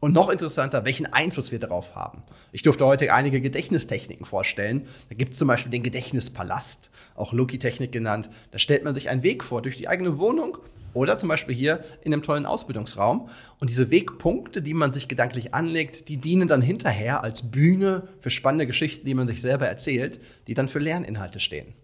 Und 0.00 0.14
noch 0.14 0.30
interessanter, 0.30 0.84
welchen 0.84 1.06
Einfluss 1.06 1.52
wir 1.52 1.60
darauf 1.60 1.94
haben. 1.94 2.24
Ich 2.50 2.62
durfte 2.62 2.86
heute 2.86 3.12
einige 3.14 3.40
Gedächtnistechniken 3.40 4.26
vorstellen. 4.26 4.88
Da 5.10 5.14
gibt 5.14 5.34
es 5.34 5.38
zum 5.38 5.46
Beispiel 5.46 5.70
den 5.70 5.84
Gedächtnispalast, 5.84 6.90
auch 7.14 7.32
Loki-Technik 7.32 7.92
genannt. 7.92 8.30
Da 8.50 8.58
stellt 8.58 8.82
man 8.82 8.96
sich 8.96 9.10
einen 9.10 9.22
Weg 9.22 9.44
vor 9.44 9.62
durch 9.62 9.76
die 9.76 9.86
eigene 9.86 10.18
Wohnung 10.18 10.58
oder 10.94 11.18
zum 11.18 11.28
Beispiel 11.28 11.54
hier 11.54 11.84
in 12.02 12.12
einem 12.12 12.22
tollen 12.22 12.46
Ausbildungsraum. 12.46 13.28
Und 13.60 13.70
diese 13.70 13.90
Wegpunkte, 13.90 14.62
die 14.62 14.74
man 14.74 14.92
sich 14.92 15.08
gedanklich 15.08 15.54
anlegt, 15.54 16.08
die 16.08 16.16
dienen 16.16 16.48
dann 16.48 16.62
hinterher 16.62 17.22
als 17.22 17.50
Bühne 17.50 18.08
für 18.20 18.30
spannende 18.30 18.66
Geschichten, 18.66 19.06
die 19.06 19.14
man 19.14 19.26
sich 19.26 19.40
selber 19.40 19.66
erzählt, 19.66 20.20
die 20.46 20.54
dann 20.54 20.68
für 20.68 20.78
Lerninhalte 20.78 21.40
stehen. 21.40 21.74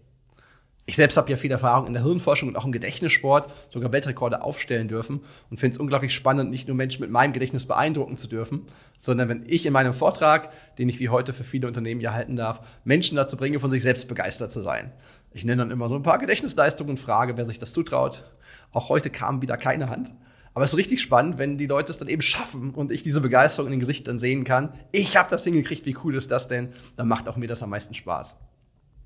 Ich 0.87 0.97
selbst 0.97 1.17
habe 1.17 1.31
ja 1.31 1.35
viel 1.35 1.49
Erfahrung 1.49 1.87
in 1.87 1.93
der 1.93 2.03
Hirnforschung 2.03 2.47
und 2.49 2.55
auch 2.57 2.65
im 2.65 2.71
Gedächtnissport, 2.71 3.51
sogar 3.69 3.91
Weltrekorde 3.91 4.43
aufstellen 4.43 4.87
dürfen 4.87 5.21
und 5.49 5.59
finde 5.59 5.73
es 5.73 5.79
unglaublich 5.79 6.13
spannend, 6.13 6.51
nicht 6.51 6.67
nur 6.67 6.77
Menschen 6.77 7.01
mit 7.01 7.09
meinem 7.09 7.33
Gedächtnis 7.33 7.65
beeindrucken 7.65 8.17
zu 8.17 8.27
dürfen, 8.27 8.67
sondern 8.99 9.27
wenn 9.27 9.43
ich 9.47 9.65
in 9.65 9.73
meinem 9.73 9.95
Vortrag, 9.95 10.51
den 10.77 10.87
ich 10.87 10.99
wie 10.99 11.09
heute 11.09 11.33
für 11.33 11.43
viele 11.43 11.67
Unternehmen 11.67 12.01
ja 12.01 12.13
halten 12.13 12.35
darf, 12.35 12.59
Menschen 12.83 13.15
dazu 13.15 13.35
bringe, 13.35 13.59
von 13.59 13.71
sich 13.71 13.81
selbst 13.81 14.07
begeistert 14.07 14.51
zu 14.51 14.61
sein. 14.61 14.91
Ich 15.33 15.43
nenne 15.43 15.63
dann 15.63 15.71
immer 15.71 15.89
so 15.89 15.95
ein 15.95 16.03
paar 16.03 16.19
Gedächtnisleistungen 16.19 16.91
und 16.91 16.99
frage, 16.99 17.35
wer 17.35 17.45
sich 17.45 17.57
das 17.57 17.73
zutraut. 17.73 18.23
Auch 18.71 18.89
heute 18.89 19.09
kam 19.09 19.41
wieder 19.41 19.57
keine 19.57 19.89
Hand. 19.89 20.13
Aber 20.53 20.63
es 20.63 20.71
ist 20.71 20.77
richtig 20.77 21.01
spannend, 21.01 21.37
wenn 21.37 21.57
die 21.57 21.67
Leute 21.67 21.91
es 21.91 21.97
dann 21.97 22.07
eben 22.07 22.21
schaffen 22.21 22.73
und 22.73 22.91
ich 22.91 23.03
diese 23.03 23.19
Begeisterung 23.19 23.67
in 23.67 23.73
den 23.73 23.79
Gesichtern 23.81 24.19
sehen 24.19 24.45
kann. 24.45 24.73
Ich 24.93 25.17
habe 25.17 25.29
das 25.29 25.43
hingekriegt, 25.43 25.85
wie 25.85 25.97
cool 26.03 26.15
ist 26.15 26.31
das 26.31 26.47
denn? 26.47 26.71
Dann 26.95 27.09
macht 27.09 27.27
auch 27.27 27.35
mir 27.35 27.47
das 27.47 27.61
am 27.61 27.71
meisten 27.71 27.93
Spaß. 27.93 28.37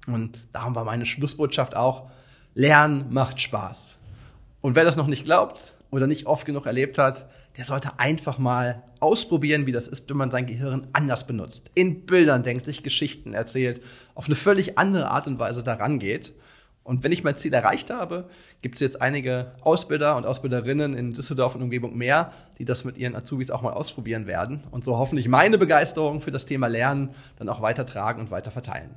Und 0.05 0.47
darum 0.53 0.75
war 0.75 0.85
meine 0.85 1.05
Schlussbotschaft 1.05 1.75
auch, 1.75 2.09
Lernen 2.53 3.11
macht 3.11 3.41
Spaß. 3.41 3.97
Und 4.61 4.75
wer 4.75 4.83
das 4.83 4.95
noch 4.95 5.07
nicht 5.07 5.23
glaubt 5.23 5.75
oder 5.89 6.07
nicht 6.07 6.27
oft 6.27 6.45
genug 6.45 6.65
erlebt 6.65 6.97
hat, 6.97 7.27
der 7.57 7.65
sollte 7.65 7.99
einfach 7.99 8.37
mal 8.37 8.83
ausprobieren, 8.99 9.65
wie 9.65 9.71
das 9.71 9.87
ist, 9.87 10.09
wenn 10.09 10.17
man 10.17 10.31
sein 10.31 10.45
Gehirn 10.45 10.87
anders 10.93 11.25
benutzt, 11.25 11.71
in 11.73 12.05
Bildern 12.05 12.43
denkt, 12.43 12.65
sich 12.65 12.83
Geschichten 12.83 13.33
erzählt, 13.33 13.81
auf 14.13 14.27
eine 14.27 14.35
völlig 14.35 14.77
andere 14.77 15.09
Art 15.09 15.27
und 15.27 15.39
Weise 15.39 15.63
daran 15.63 15.99
geht. 15.99 16.33
Und 16.89 17.03
wenn 17.03 17.11
ich 17.11 17.23
mein 17.23 17.35
Ziel 17.35 17.53
erreicht 17.53 17.91
habe, 17.91 18.25
gibt 18.63 18.73
es 18.73 18.81
jetzt 18.81 18.99
einige 18.99 19.51
Ausbilder 19.61 20.17
und 20.17 20.25
Ausbilderinnen 20.25 20.95
in 20.95 21.11
Düsseldorf 21.11 21.53
und 21.53 21.61
Umgebung 21.61 21.95
mehr, 21.95 22.31
die 22.57 22.65
das 22.65 22.83
mit 22.83 22.97
ihren 22.97 23.15
Azubis 23.15 23.51
auch 23.51 23.61
mal 23.61 23.73
ausprobieren 23.73 24.25
werden 24.25 24.63
und 24.71 24.83
so 24.83 24.97
hoffentlich 24.97 25.27
meine 25.27 25.59
Begeisterung 25.59 26.19
für 26.19 26.31
das 26.31 26.47
Thema 26.47 26.65
Lernen 26.65 27.13
dann 27.37 27.47
auch 27.47 27.61
weitertragen 27.61 28.21
und 28.21 28.31
weiter 28.31 28.49
verteilen. 28.49 28.89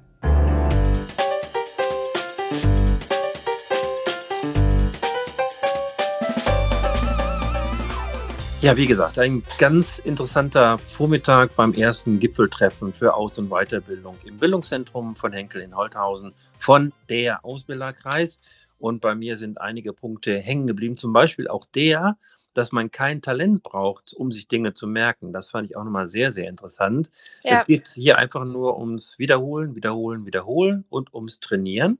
Ja, 8.62 8.76
wie 8.76 8.86
gesagt, 8.86 9.18
ein 9.18 9.42
ganz 9.58 9.98
interessanter 9.98 10.78
Vormittag 10.78 11.56
beim 11.56 11.74
ersten 11.74 12.20
Gipfeltreffen 12.20 12.94
für 12.94 13.12
Aus- 13.12 13.36
und 13.36 13.50
Weiterbildung 13.50 14.16
im 14.24 14.36
Bildungszentrum 14.36 15.16
von 15.16 15.32
Henkel 15.32 15.62
in 15.62 15.76
Holthausen 15.76 16.32
von 16.62 16.92
der 17.08 17.44
Ausbilderkreis. 17.44 18.40
Und 18.78 19.00
bei 19.00 19.14
mir 19.14 19.36
sind 19.36 19.60
einige 19.60 19.92
Punkte 19.92 20.38
hängen 20.38 20.66
geblieben, 20.66 20.96
zum 20.96 21.12
Beispiel 21.12 21.48
auch 21.48 21.66
der, 21.66 22.16
dass 22.54 22.72
man 22.72 22.90
kein 22.90 23.22
Talent 23.22 23.62
braucht, 23.62 24.12
um 24.14 24.30
sich 24.30 24.48
Dinge 24.48 24.74
zu 24.74 24.86
merken. 24.86 25.32
Das 25.32 25.50
fand 25.50 25.70
ich 25.70 25.76
auch 25.76 25.84
nochmal 25.84 26.06
sehr, 26.06 26.32
sehr 26.32 26.48
interessant. 26.48 27.10
Ja. 27.42 27.60
Es 27.60 27.66
geht 27.66 27.88
hier 27.88 28.18
einfach 28.18 28.44
nur 28.44 28.78
ums 28.78 29.18
Wiederholen, 29.18 29.74
Wiederholen, 29.74 30.26
Wiederholen 30.26 30.84
und 30.88 31.14
ums 31.14 31.40
Trainieren. 31.40 31.98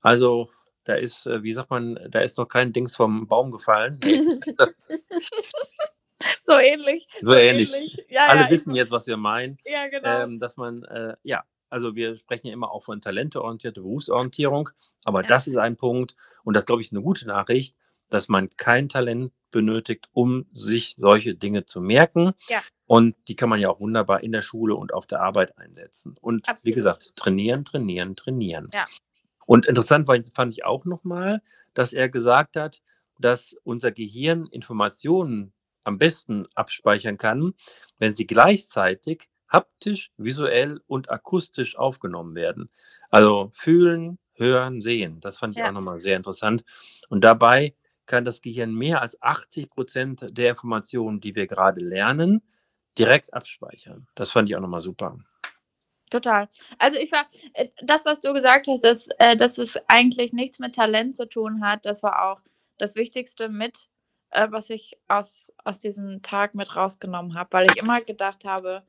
Also 0.00 0.50
da 0.84 0.94
ist, 0.94 1.26
äh, 1.26 1.42
wie 1.42 1.52
sagt 1.52 1.70
man, 1.70 1.98
da 2.10 2.20
ist 2.20 2.38
noch 2.38 2.46
kein 2.46 2.72
Dings 2.72 2.96
vom 2.96 3.28
Baum 3.28 3.50
gefallen. 3.50 4.00
so 6.40 6.58
ähnlich. 6.58 7.08
So, 7.20 7.32
so 7.32 7.38
ähnlich. 7.38 7.72
ähnlich. 7.72 8.04
Ja, 8.08 8.26
Alle 8.28 8.42
ja, 8.42 8.50
wissen 8.50 8.74
jetzt, 8.74 8.90
was 8.90 9.06
wir 9.06 9.16
meinen. 9.16 9.58
Ja, 9.64 9.88
genau. 9.88 10.22
Ähm, 10.22 10.40
dass 10.40 10.56
man, 10.56 10.82
äh, 10.84 11.14
ja, 11.22 11.44
also 11.72 11.96
wir 11.96 12.16
sprechen 12.16 12.48
ja 12.48 12.52
immer 12.52 12.70
auch 12.70 12.84
von 12.84 13.00
talenteorientierter 13.00 13.80
Berufsorientierung, 13.80 14.68
aber 15.04 15.22
ja. 15.22 15.28
das 15.28 15.46
ist 15.46 15.56
ein 15.56 15.76
Punkt 15.76 16.14
und 16.44 16.54
das 16.54 16.66
glaube 16.66 16.82
ich 16.82 16.92
eine 16.92 17.00
gute 17.00 17.26
Nachricht, 17.26 17.74
dass 18.10 18.28
man 18.28 18.50
kein 18.56 18.90
Talent 18.90 19.32
benötigt, 19.50 20.08
um 20.12 20.46
sich 20.52 20.96
solche 20.98 21.34
Dinge 21.34 21.64
zu 21.64 21.80
merken. 21.80 22.34
Ja. 22.48 22.62
Und 22.86 23.16
die 23.28 23.36
kann 23.36 23.48
man 23.48 23.58
ja 23.58 23.70
auch 23.70 23.80
wunderbar 23.80 24.22
in 24.22 24.32
der 24.32 24.42
Schule 24.42 24.74
und 24.74 24.92
auf 24.92 25.06
der 25.06 25.22
Arbeit 25.22 25.56
einsetzen. 25.56 26.16
Und 26.20 26.46
Absolut. 26.46 26.64
wie 26.66 26.76
gesagt, 26.76 27.12
trainieren, 27.16 27.64
trainieren, 27.64 28.16
trainieren. 28.16 28.68
Ja. 28.72 28.86
Und 29.46 29.66
interessant 29.66 30.06
fand 30.06 30.52
ich 30.52 30.64
auch 30.64 30.84
nochmal, 30.84 31.42
dass 31.72 31.94
er 31.94 32.10
gesagt 32.10 32.56
hat, 32.56 32.82
dass 33.18 33.56
unser 33.64 33.92
Gehirn 33.92 34.46
Informationen 34.46 35.54
am 35.84 35.98
besten 35.98 36.46
abspeichern 36.54 37.18
kann, 37.18 37.54
wenn 37.98 38.12
sie 38.12 38.26
gleichzeitig 38.26 39.28
haptisch, 39.52 40.10
visuell 40.16 40.80
und 40.86 41.10
akustisch 41.10 41.76
aufgenommen 41.76 42.34
werden. 42.34 42.70
Also 43.10 43.50
fühlen, 43.52 44.18
hören, 44.34 44.80
sehen. 44.80 45.20
Das 45.20 45.38
fand 45.38 45.54
ich 45.54 45.60
ja. 45.60 45.68
auch 45.68 45.72
nochmal 45.72 46.00
sehr 46.00 46.16
interessant. 46.16 46.64
Und 47.08 47.22
dabei 47.22 47.74
kann 48.06 48.24
das 48.24 48.42
Gehirn 48.42 48.74
mehr 48.74 49.00
als 49.02 49.20
80 49.22 49.70
Prozent 49.70 50.26
der 50.30 50.50
Informationen, 50.50 51.20
die 51.20 51.34
wir 51.34 51.46
gerade 51.46 51.80
lernen, 51.80 52.42
direkt 52.98 53.32
abspeichern. 53.34 54.06
Das 54.14 54.30
fand 54.30 54.48
ich 54.48 54.56
auch 54.56 54.60
nochmal 54.60 54.80
super. 54.80 55.18
Total. 56.10 56.48
Also 56.78 56.98
ich 56.98 57.10
war, 57.10 57.26
äh, 57.54 57.68
das, 57.82 58.04
was 58.04 58.20
du 58.20 58.34
gesagt 58.34 58.66
hast, 58.68 58.84
dass, 58.84 59.08
äh, 59.18 59.34
dass 59.34 59.56
es 59.56 59.80
eigentlich 59.88 60.34
nichts 60.34 60.58
mit 60.58 60.74
Talent 60.74 61.16
zu 61.16 61.26
tun 61.26 61.64
hat, 61.64 61.86
das 61.86 62.02
war 62.02 62.30
auch 62.30 62.40
das 62.76 62.96
Wichtigste 62.96 63.48
mit, 63.48 63.88
äh, 64.30 64.48
was 64.50 64.68
ich 64.68 64.98
aus, 65.08 65.54
aus 65.64 65.78
diesem 65.80 66.20
Tag 66.20 66.54
mit 66.54 66.76
rausgenommen 66.76 67.34
habe, 67.34 67.48
weil 67.52 67.70
ich 67.70 67.78
immer 67.78 68.02
gedacht 68.02 68.44
habe, 68.44 68.82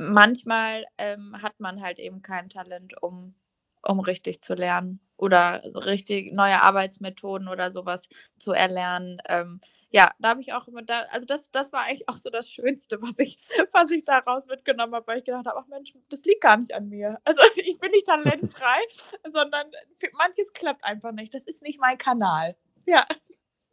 manchmal 0.00 0.84
ähm, 0.98 1.36
hat 1.42 1.60
man 1.60 1.82
halt 1.82 1.98
eben 1.98 2.22
kein 2.22 2.48
Talent, 2.48 3.02
um, 3.02 3.34
um 3.82 4.00
richtig 4.00 4.42
zu 4.42 4.54
lernen 4.54 5.00
oder 5.16 5.62
richtig 5.86 6.32
neue 6.32 6.62
Arbeitsmethoden 6.62 7.48
oder 7.48 7.70
sowas 7.70 8.08
zu 8.38 8.52
erlernen. 8.52 9.18
Ähm, 9.28 9.60
ja, 9.90 10.12
da 10.18 10.30
habe 10.30 10.40
ich 10.40 10.52
auch 10.54 10.68
immer 10.68 10.82
da, 10.82 11.00
also 11.10 11.26
das, 11.26 11.50
das 11.50 11.72
war 11.72 11.82
eigentlich 11.82 12.08
auch 12.08 12.16
so 12.16 12.30
das 12.30 12.48
Schönste, 12.48 13.02
was 13.02 13.18
ich, 13.18 13.38
was 13.72 13.90
ich 13.90 14.04
daraus 14.04 14.46
mitgenommen 14.46 14.94
habe, 14.94 15.06
weil 15.06 15.18
ich 15.18 15.24
gedacht 15.24 15.46
habe, 15.46 15.58
ach 15.60 15.66
Mensch, 15.66 15.94
das 16.08 16.24
liegt 16.24 16.40
gar 16.42 16.56
nicht 16.56 16.74
an 16.74 16.88
mir. 16.88 17.18
Also 17.24 17.42
ich 17.56 17.78
bin 17.78 17.90
nicht 17.90 18.06
talentfrei, 18.06 18.78
sondern 19.32 19.70
manches 20.16 20.52
klappt 20.54 20.84
einfach 20.84 21.12
nicht. 21.12 21.34
Das 21.34 21.44
ist 21.44 21.62
nicht 21.62 21.80
mein 21.80 21.98
Kanal. 21.98 22.56
Ja. 22.86 23.04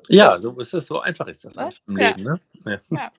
Ja, 0.10 0.38
so 0.40 0.52
ist 0.60 0.74
es, 0.74 0.88
so 0.88 1.00
einfach 1.00 1.28
ist 1.28 1.46
das 1.46 1.56
Was? 1.56 1.82
im 1.88 1.98
Ja. 1.98 2.10
Leben. 2.10 2.22
Ne? 2.24 2.40
Ja. 2.68 2.80
Ja. 2.92 3.12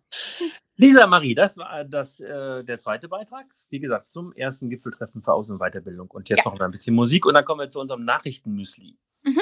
Lisa 0.76 1.06
Marie, 1.06 1.34
das 1.34 1.56
war 1.56 1.84
das, 1.84 2.20
äh, 2.20 2.62
der 2.64 2.78
zweite 2.78 3.08
Beitrag. 3.08 3.46
Wie 3.68 3.80
gesagt, 3.80 4.10
zum 4.10 4.32
ersten 4.32 4.70
Gipfeltreffen 4.70 5.22
für 5.22 5.32
Aus- 5.32 5.50
und 5.50 5.58
Weiterbildung. 5.58 6.08
Und 6.10 6.28
jetzt 6.28 6.44
Ja. 6.44 6.50
noch 6.52 6.60
ein 6.60 6.70
bisschen 6.70 6.94
Musik 6.94 7.26
und 7.26 7.34
dann 7.34 7.44
kommen 7.44 7.60
wir 7.60 7.68
zu 7.68 7.80
unserem 7.80 8.04
Nachrichtenmüsli. 8.04 8.96
Mhm. 9.24 9.40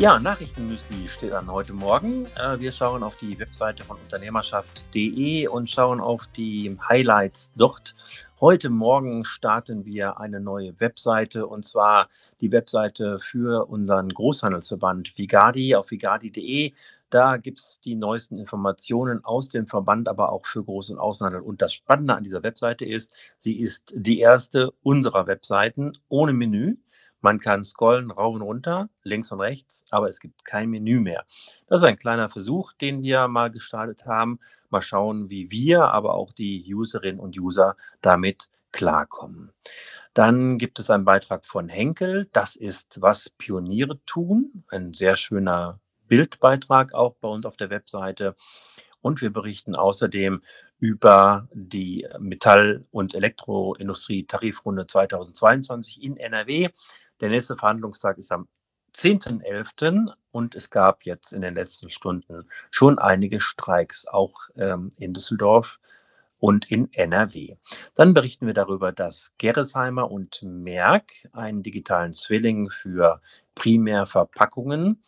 Ja, 0.00 0.18
Nachrichtenmüsli 0.18 1.06
steht 1.08 1.34
an 1.34 1.52
heute 1.52 1.74
Morgen. 1.74 2.24
Äh, 2.34 2.58
wir 2.58 2.72
schauen 2.72 3.02
auf 3.02 3.16
die 3.16 3.38
Webseite 3.38 3.84
von 3.84 3.98
unternehmerschaft.de 3.98 5.46
und 5.48 5.68
schauen 5.68 6.00
auf 6.00 6.26
die 6.28 6.74
Highlights 6.88 7.52
dort. 7.54 7.94
Heute 8.40 8.70
Morgen 8.70 9.26
starten 9.26 9.84
wir 9.84 10.18
eine 10.18 10.40
neue 10.40 10.80
Webseite 10.80 11.46
und 11.46 11.66
zwar 11.66 12.08
die 12.40 12.50
Webseite 12.50 13.18
für 13.18 13.68
unseren 13.68 14.08
Großhandelsverband 14.08 15.18
Vigadi 15.18 15.74
auf 15.74 15.90
vigadi.de. 15.90 16.72
Da 17.10 17.36
gibt 17.36 17.58
es 17.58 17.80
die 17.80 17.94
neuesten 17.94 18.38
Informationen 18.38 19.22
aus 19.22 19.50
dem 19.50 19.66
Verband, 19.66 20.08
aber 20.08 20.32
auch 20.32 20.46
für 20.46 20.60
Groß- 20.60 20.92
und 20.92 20.98
Außenhandel. 20.98 21.42
Und 21.42 21.60
das 21.60 21.74
Spannende 21.74 22.14
an 22.14 22.24
dieser 22.24 22.42
Webseite 22.42 22.86
ist, 22.86 23.12
sie 23.36 23.60
ist 23.60 23.92
die 23.94 24.20
erste 24.20 24.70
unserer 24.82 25.26
Webseiten 25.26 25.92
ohne 26.08 26.32
Menü. 26.32 26.76
Man 27.20 27.38
kann 27.40 27.64
scrollen 27.64 28.10
rauf 28.10 28.34
und 28.34 28.42
runter, 28.42 28.88
links 29.02 29.30
und 29.32 29.40
rechts, 29.40 29.84
aber 29.90 30.08
es 30.08 30.20
gibt 30.20 30.44
kein 30.44 30.70
Menü 30.70 31.00
mehr. 31.00 31.24
Das 31.66 31.80
ist 31.80 31.86
ein 31.86 31.98
kleiner 31.98 32.30
Versuch, 32.30 32.72
den 32.72 33.02
wir 33.02 33.28
mal 33.28 33.50
gestartet 33.50 34.06
haben. 34.06 34.40
Mal 34.70 34.82
schauen, 34.82 35.30
wie 35.30 35.50
wir, 35.50 35.84
aber 35.84 36.14
auch 36.14 36.32
die 36.32 36.74
Userinnen 36.74 37.20
und 37.20 37.38
User 37.38 37.76
damit 38.00 38.48
klarkommen. 38.72 39.52
Dann 40.14 40.58
gibt 40.58 40.78
es 40.78 40.90
einen 40.90 41.04
Beitrag 41.04 41.46
von 41.46 41.68
Henkel. 41.68 42.28
Das 42.32 42.56
ist, 42.56 43.00
was 43.00 43.30
Pioniere 43.30 44.00
tun. 44.06 44.64
Ein 44.68 44.92
sehr 44.92 45.16
schöner 45.16 45.78
Bildbeitrag 46.08 46.92
auch 46.94 47.14
bei 47.20 47.28
uns 47.28 47.46
auf 47.46 47.56
der 47.56 47.70
Webseite. 47.70 48.34
Und 49.02 49.22
wir 49.22 49.32
berichten 49.32 49.74
außerdem 49.74 50.42
über 50.78 51.48
die 51.52 52.06
Metall- 52.18 52.84
und 52.90 53.14
Elektroindustrie-Tarifrunde 53.14 54.86
2022 54.86 56.02
in 56.02 56.16
NRW. 56.16 56.68
Der 57.20 57.28
nächste 57.28 57.56
Verhandlungstag 57.56 58.18
ist 58.18 58.32
am 58.32 58.48
10.11. 58.94 60.12
und 60.32 60.54
es 60.54 60.70
gab 60.70 61.04
jetzt 61.04 61.32
in 61.32 61.42
den 61.42 61.54
letzten 61.54 61.90
Stunden 61.90 62.48
schon 62.70 62.98
einige 62.98 63.40
Streiks, 63.40 64.06
auch 64.06 64.48
ähm, 64.56 64.90
in 64.96 65.14
Düsseldorf 65.14 65.78
und 66.38 66.70
in 66.70 66.92
NRW. 66.92 67.56
Dann 67.94 68.14
berichten 68.14 68.46
wir 68.46 68.54
darüber, 68.54 68.90
dass 68.90 69.34
Gerresheimer 69.38 70.10
und 70.10 70.42
Merck 70.42 71.12
einen 71.32 71.62
digitalen 71.62 72.14
Zwilling 72.14 72.70
für 72.70 73.20
Primärverpackungen 73.54 75.02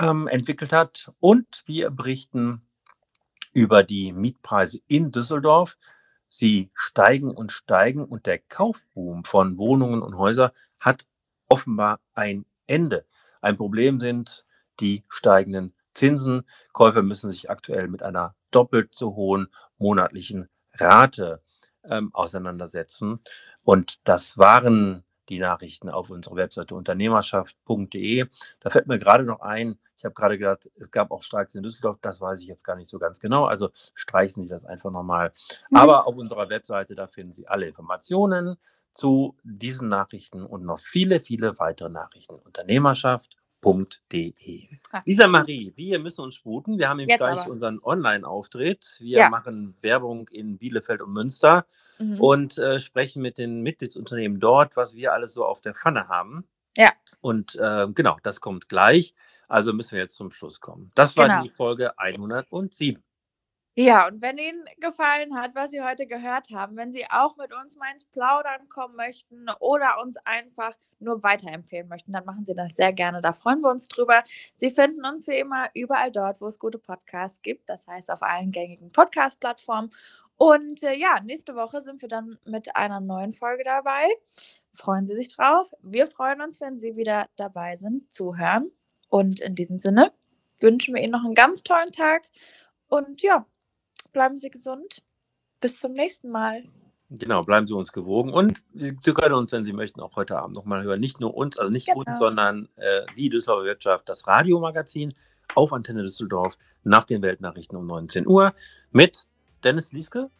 ähm, 0.00 0.28
entwickelt 0.28 0.72
hat. 0.72 1.12
Und 1.18 1.62
wir 1.66 1.90
berichten 1.90 2.62
über 3.52 3.82
die 3.82 4.12
Mietpreise 4.12 4.78
in 4.86 5.10
Düsseldorf. 5.10 5.76
Sie 6.30 6.70
steigen 6.74 7.30
und 7.30 7.52
steigen 7.52 8.04
und 8.04 8.26
der 8.26 8.38
Kaufboom 8.38 9.24
von 9.24 9.56
Wohnungen 9.56 10.02
und 10.02 10.16
Häusern 10.16 10.50
hat 10.78 11.06
offenbar 11.48 12.00
ein 12.14 12.44
Ende. 12.66 13.04
Ein 13.40 13.56
Problem 13.56 14.00
sind 14.00 14.44
die 14.80 15.04
steigenden 15.08 15.74
Zinsen. 15.94 16.44
Käufer 16.72 17.02
müssen 17.02 17.32
sich 17.32 17.50
aktuell 17.50 17.88
mit 17.88 18.02
einer 18.02 18.34
doppelt 18.50 18.94
so 18.94 19.14
hohen 19.14 19.48
monatlichen 19.78 20.48
Rate 20.74 21.42
ähm, 21.84 22.10
auseinandersetzen. 22.12 23.20
Und 23.62 24.00
das 24.04 24.38
waren 24.38 25.04
die 25.28 25.38
Nachrichten 25.38 25.90
auf 25.90 26.10
unserer 26.10 26.36
Webseite 26.36 26.74
unternehmerschaft.de. 26.74 28.26
Da 28.60 28.70
fällt 28.70 28.86
mir 28.86 28.98
gerade 28.98 29.24
noch 29.24 29.40
ein, 29.40 29.78
ich 29.96 30.04
habe 30.04 30.14
gerade 30.14 30.38
gesagt, 30.38 30.70
es 30.76 30.90
gab 30.90 31.10
auch 31.10 31.22
Streiks 31.22 31.54
in 31.54 31.62
Düsseldorf, 31.62 31.98
das 32.00 32.20
weiß 32.20 32.40
ich 32.40 32.48
jetzt 32.48 32.64
gar 32.64 32.76
nicht 32.76 32.88
so 32.88 32.98
ganz 32.98 33.20
genau. 33.20 33.44
Also 33.44 33.70
streichen 33.94 34.42
Sie 34.42 34.48
das 34.48 34.64
einfach 34.64 34.90
nochmal. 34.90 35.32
Mhm. 35.70 35.76
Aber 35.76 36.06
auf 36.06 36.16
unserer 36.16 36.48
Webseite, 36.48 36.94
da 36.94 37.06
finden 37.08 37.32
Sie 37.32 37.46
alle 37.46 37.66
Informationen 37.66 38.56
zu 38.98 39.36
diesen 39.44 39.88
Nachrichten 39.88 40.44
und 40.44 40.64
noch 40.64 40.80
viele, 40.80 41.20
viele 41.20 41.58
weitere 41.60 41.88
Nachrichten. 41.88 42.34
Unternehmerschaft.de. 42.34 44.68
Ah. 44.92 45.02
Lisa 45.04 45.28
Marie, 45.28 45.72
wir 45.76 45.98
müssen 46.00 46.22
uns 46.22 46.34
sputen. 46.34 46.78
Wir 46.78 46.88
haben 46.88 46.98
jetzt 47.00 47.10
Jetzt 47.10 47.18
gleich 47.18 47.40
aber. 47.40 47.50
unseren 47.50 47.78
Online-Auftritt. 47.82 48.96
Wir 49.00 49.18
Ja. 49.18 49.28
machen 49.30 49.76
Werbung 49.82 50.26
in 50.28 50.58
Bielefeld 50.58 51.00
und 51.02 51.12
Münster 51.12 51.66
Mhm. 52.00 52.20
und 52.20 52.58
äh, 52.58 52.80
sprechen 52.80 53.22
mit 53.22 53.38
den 53.38 53.62
Mitgliedsunternehmen 53.62 54.40
dort, 54.40 54.76
was 54.76 54.94
wir 54.96 55.12
alles 55.12 55.32
so 55.32 55.44
auf 55.44 55.60
der 55.60 55.74
Pfanne 55.74 56.08
haben. 56.08 56.44
Ja. 56.76 56.90
Und 57.20 57.54
äh, 57.56 57.86
genau, 57.94 58.16
das 58.22 58.40
kommt 58.40 58.68
gleich. 58.68 59.14
Also 59.48 59.72
müssen 59.72 59.92
wir 59.92 60.00
jetzt 60.02 60.16
zum 60.16 60.30
Schluss 60.32 60.60
kommen. 60.60 60.90
Das 60.94 61.16
war 61.16 61.26
Genau. 61.28 61.42
die 61.42 61.50
Folge 61.50 61.98
107. 61.98 63.02
Ja, 63.80 64.08
und 64.08 64.20
wenn 64.20 64.38
Ihnen 64.38 64.64
gefallen 64.80 65.36
hat, 65.36 65.54
was 65.54 65.70
Sie 65.70 65.80
heute 65.80 66.08
gehört 66.08 66.50
haben, 66.50 66.76
wenn 66.76 66.92
Sie 66.92 67.04
auch 67.10 67.36
mit 67.36 67.54
uns 67.54 67.76
mal 67.76 67.92
ins 67.92 68.04
Plaudern 68.06 68.68
kommen 68.68 68.96
möchten 68.96 69.46
oder 69.60 70.02
uns 70.02 70.16
einfach 70.24 70.74
nur 70.98 71.22
weiterempfehlen 71.22 71.86
möchten, 71.86 72.10
dann 72.10 72.24
machen 72.24 72.44
Sie 72.44 72.56
das 72.56 72.74
sehr 72.74 72.92
gerne. 72.92 73.22
Da 73.22 73.32
freuen 73.32 73.60
wir 73.60 73.70
uns 73.70 73.86
drüber. 73.86 74.24
Sie 74.56 74.70
finden 74.70 75.06
uns 75.06 75.28
wie 75.28 75.38
immer 75.38 75.70
überall 75.74 76.10
dort, 76.10 76.40
wo 76.40 76.48
es 76.48 76.58
gute 76.58 76.80
Podcasts 76.80 77.40
gibt. 77.40 77.68
Das 77.70 77.86
heißt 77.86 78.10
auf 78.10 78.20
allen 78.20 78.50
gängigen 78.50 78.90
Podcast-Plattformen. 78.90 79.92
Und 80.36 80.82
äh, 80.82 80.94
ja, 80.94 81.20
nächste 81.20 81.54
Woche 81.54 81.80
sind 81.80 82.02
wir 82.02 82.08
dann 82.08 82.36
mit 82.44 82.74
einer 82.74 82.98
neuen 82.98 83.32
Folge 83.32 83.62
dabei. 83.62 84.08
Freuen 84.72 85.06
Sie 85.06 85.14
sich 85.14 85.28
drauf. 85.28 85.70
Wir 85.82 86.08
freuen 86.08 86.40
uns, 86.40 86.60
wenn 86.60 86.80
Sie 86.80 86.96
wieder 86.96 87.28
dabei 87.36 87.76
sind, 87.76 88.12
zuhören. 88.12 88.72
Und 89.08 89.38
in 89.38 89.54
diesem 89.54 89.78
Sinne 89.78 90.12
wünschen 90.60 90.96
wir 90.96 91.00
Ihnen 91.00 91.12
noch 91.12 91.24
einen 91.24 91.34
ganz 91.34 91.62
tollen 91.62 91.92
Tag. 91.92 92.22
Und 92.88 93.22
ja, 93.22 93.46
bleiben 94.12 94.38
Sie 94.38 94.50
gesund. 94.50 95.02
Bis 95.60 95.80
zum 95.80 95.92
nächsten 95.92 96.30
Mal. 96.30 96.64
Genau, 97.10 97.42
bleiben 97.42 97.66
Sie 97.66 97.74
uns 97.74 97.92
gewogen. 97.92 98.32
Und 98.32 98.62
Sie 98.74 99.14
können 99.14 99.34
uns, 99.34 99.50
wenn 99.52 99.64
Sie 99.64 99.72
möchten, 99.72 100.00
auch 100.00 100.14
heute 100.16 100.38
Abend 100.38 100.56
nochmal 100.56 100.82
hören. 100.82 101.00
Nicht 101.00 101.20
nur 101.20 101.34
uns, 101.34 101.58
also 101.58 101.70
nicht 101.70 101.86
Genau. 101.86 102.00
uns, 102.00 102.18
sondern 102.18 102.68
äh, 102.76 103.06
die 103.16 103.30
Düsseldorfer 103.30 103.64
Wirtschaft, 103.64 104.08
das 104.08 104.26
Radiomagazin 104.26 105.14
auf 105.54 105.72
Antenne 105.72 106.02
Düsseldorf 106.02 106.58
nach 106.84 107.04
den 107.04 107.22
Weltnachrichten 107.22 107.76
um 107.76 107.86
19 107.86 108.26
Uhr 108.26 108.54
mit 108.92 109.26
Dennis 109.64 109.92
Lieske. 109.92 110.30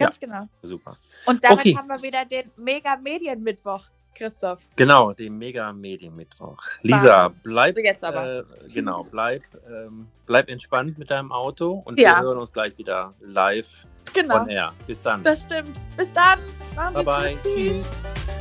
Ganz 0.00 0.18
genau. 0.18 0.48
Super. 0.62 0.96
Und 1.26 1.44
damit 1.44 1.58
Okay. 1.60 1.76
haben 1.76 1.88
wir 1.88 2.00
wieder 2.00 2.24
den 2.24 2.50
Mega-Medien-Mittwoch, 2.56 3.84
Christoph. 4.14 4.60
Genau, 4.76 5.12
dem 5.12 5.38
Mega-Medienmittwoch. 5.38 6.62
Lisa, 6.82 7.32
bleib, 7.42 7.68
Also 7.76 7.80
jetzt 7.80 8.04
aber. 8.04 8.40
Äh, 8.40 8.44
genau, 8.72 9.06
bleib, 9.10 9.42
ähm, 9.68 10.08
bleib 10.26 10.48
entspannt 10.48 10.98
mit 10.98 11.10
deinem 11.10 11.32
Auto 11.32 11.82
und 11.84 11.98
Ja. 11.98 12.16
wir 12.16 12.22
hören 12.22 12.38
uns 12.38 12.52
gleich 12.52 12.76
wieder 12.78 13.12
live 13.20 13.86
Genau. 14.12 14.42
on 14.42 14.48
air. 14.48 14.72
Bis 14.86 15.00
dann. 15.02 15.22
Das 15.22 15.40
stimmt. 15.42 15.78
Bis 15.96 16.12
dann. 16.12 16.38
Machen 16.74 16.94
Bye 16.94 17.04
bye. 17.04 17.38
Tschüss. 17.42 17.86
Tschüss. 17.86 18.39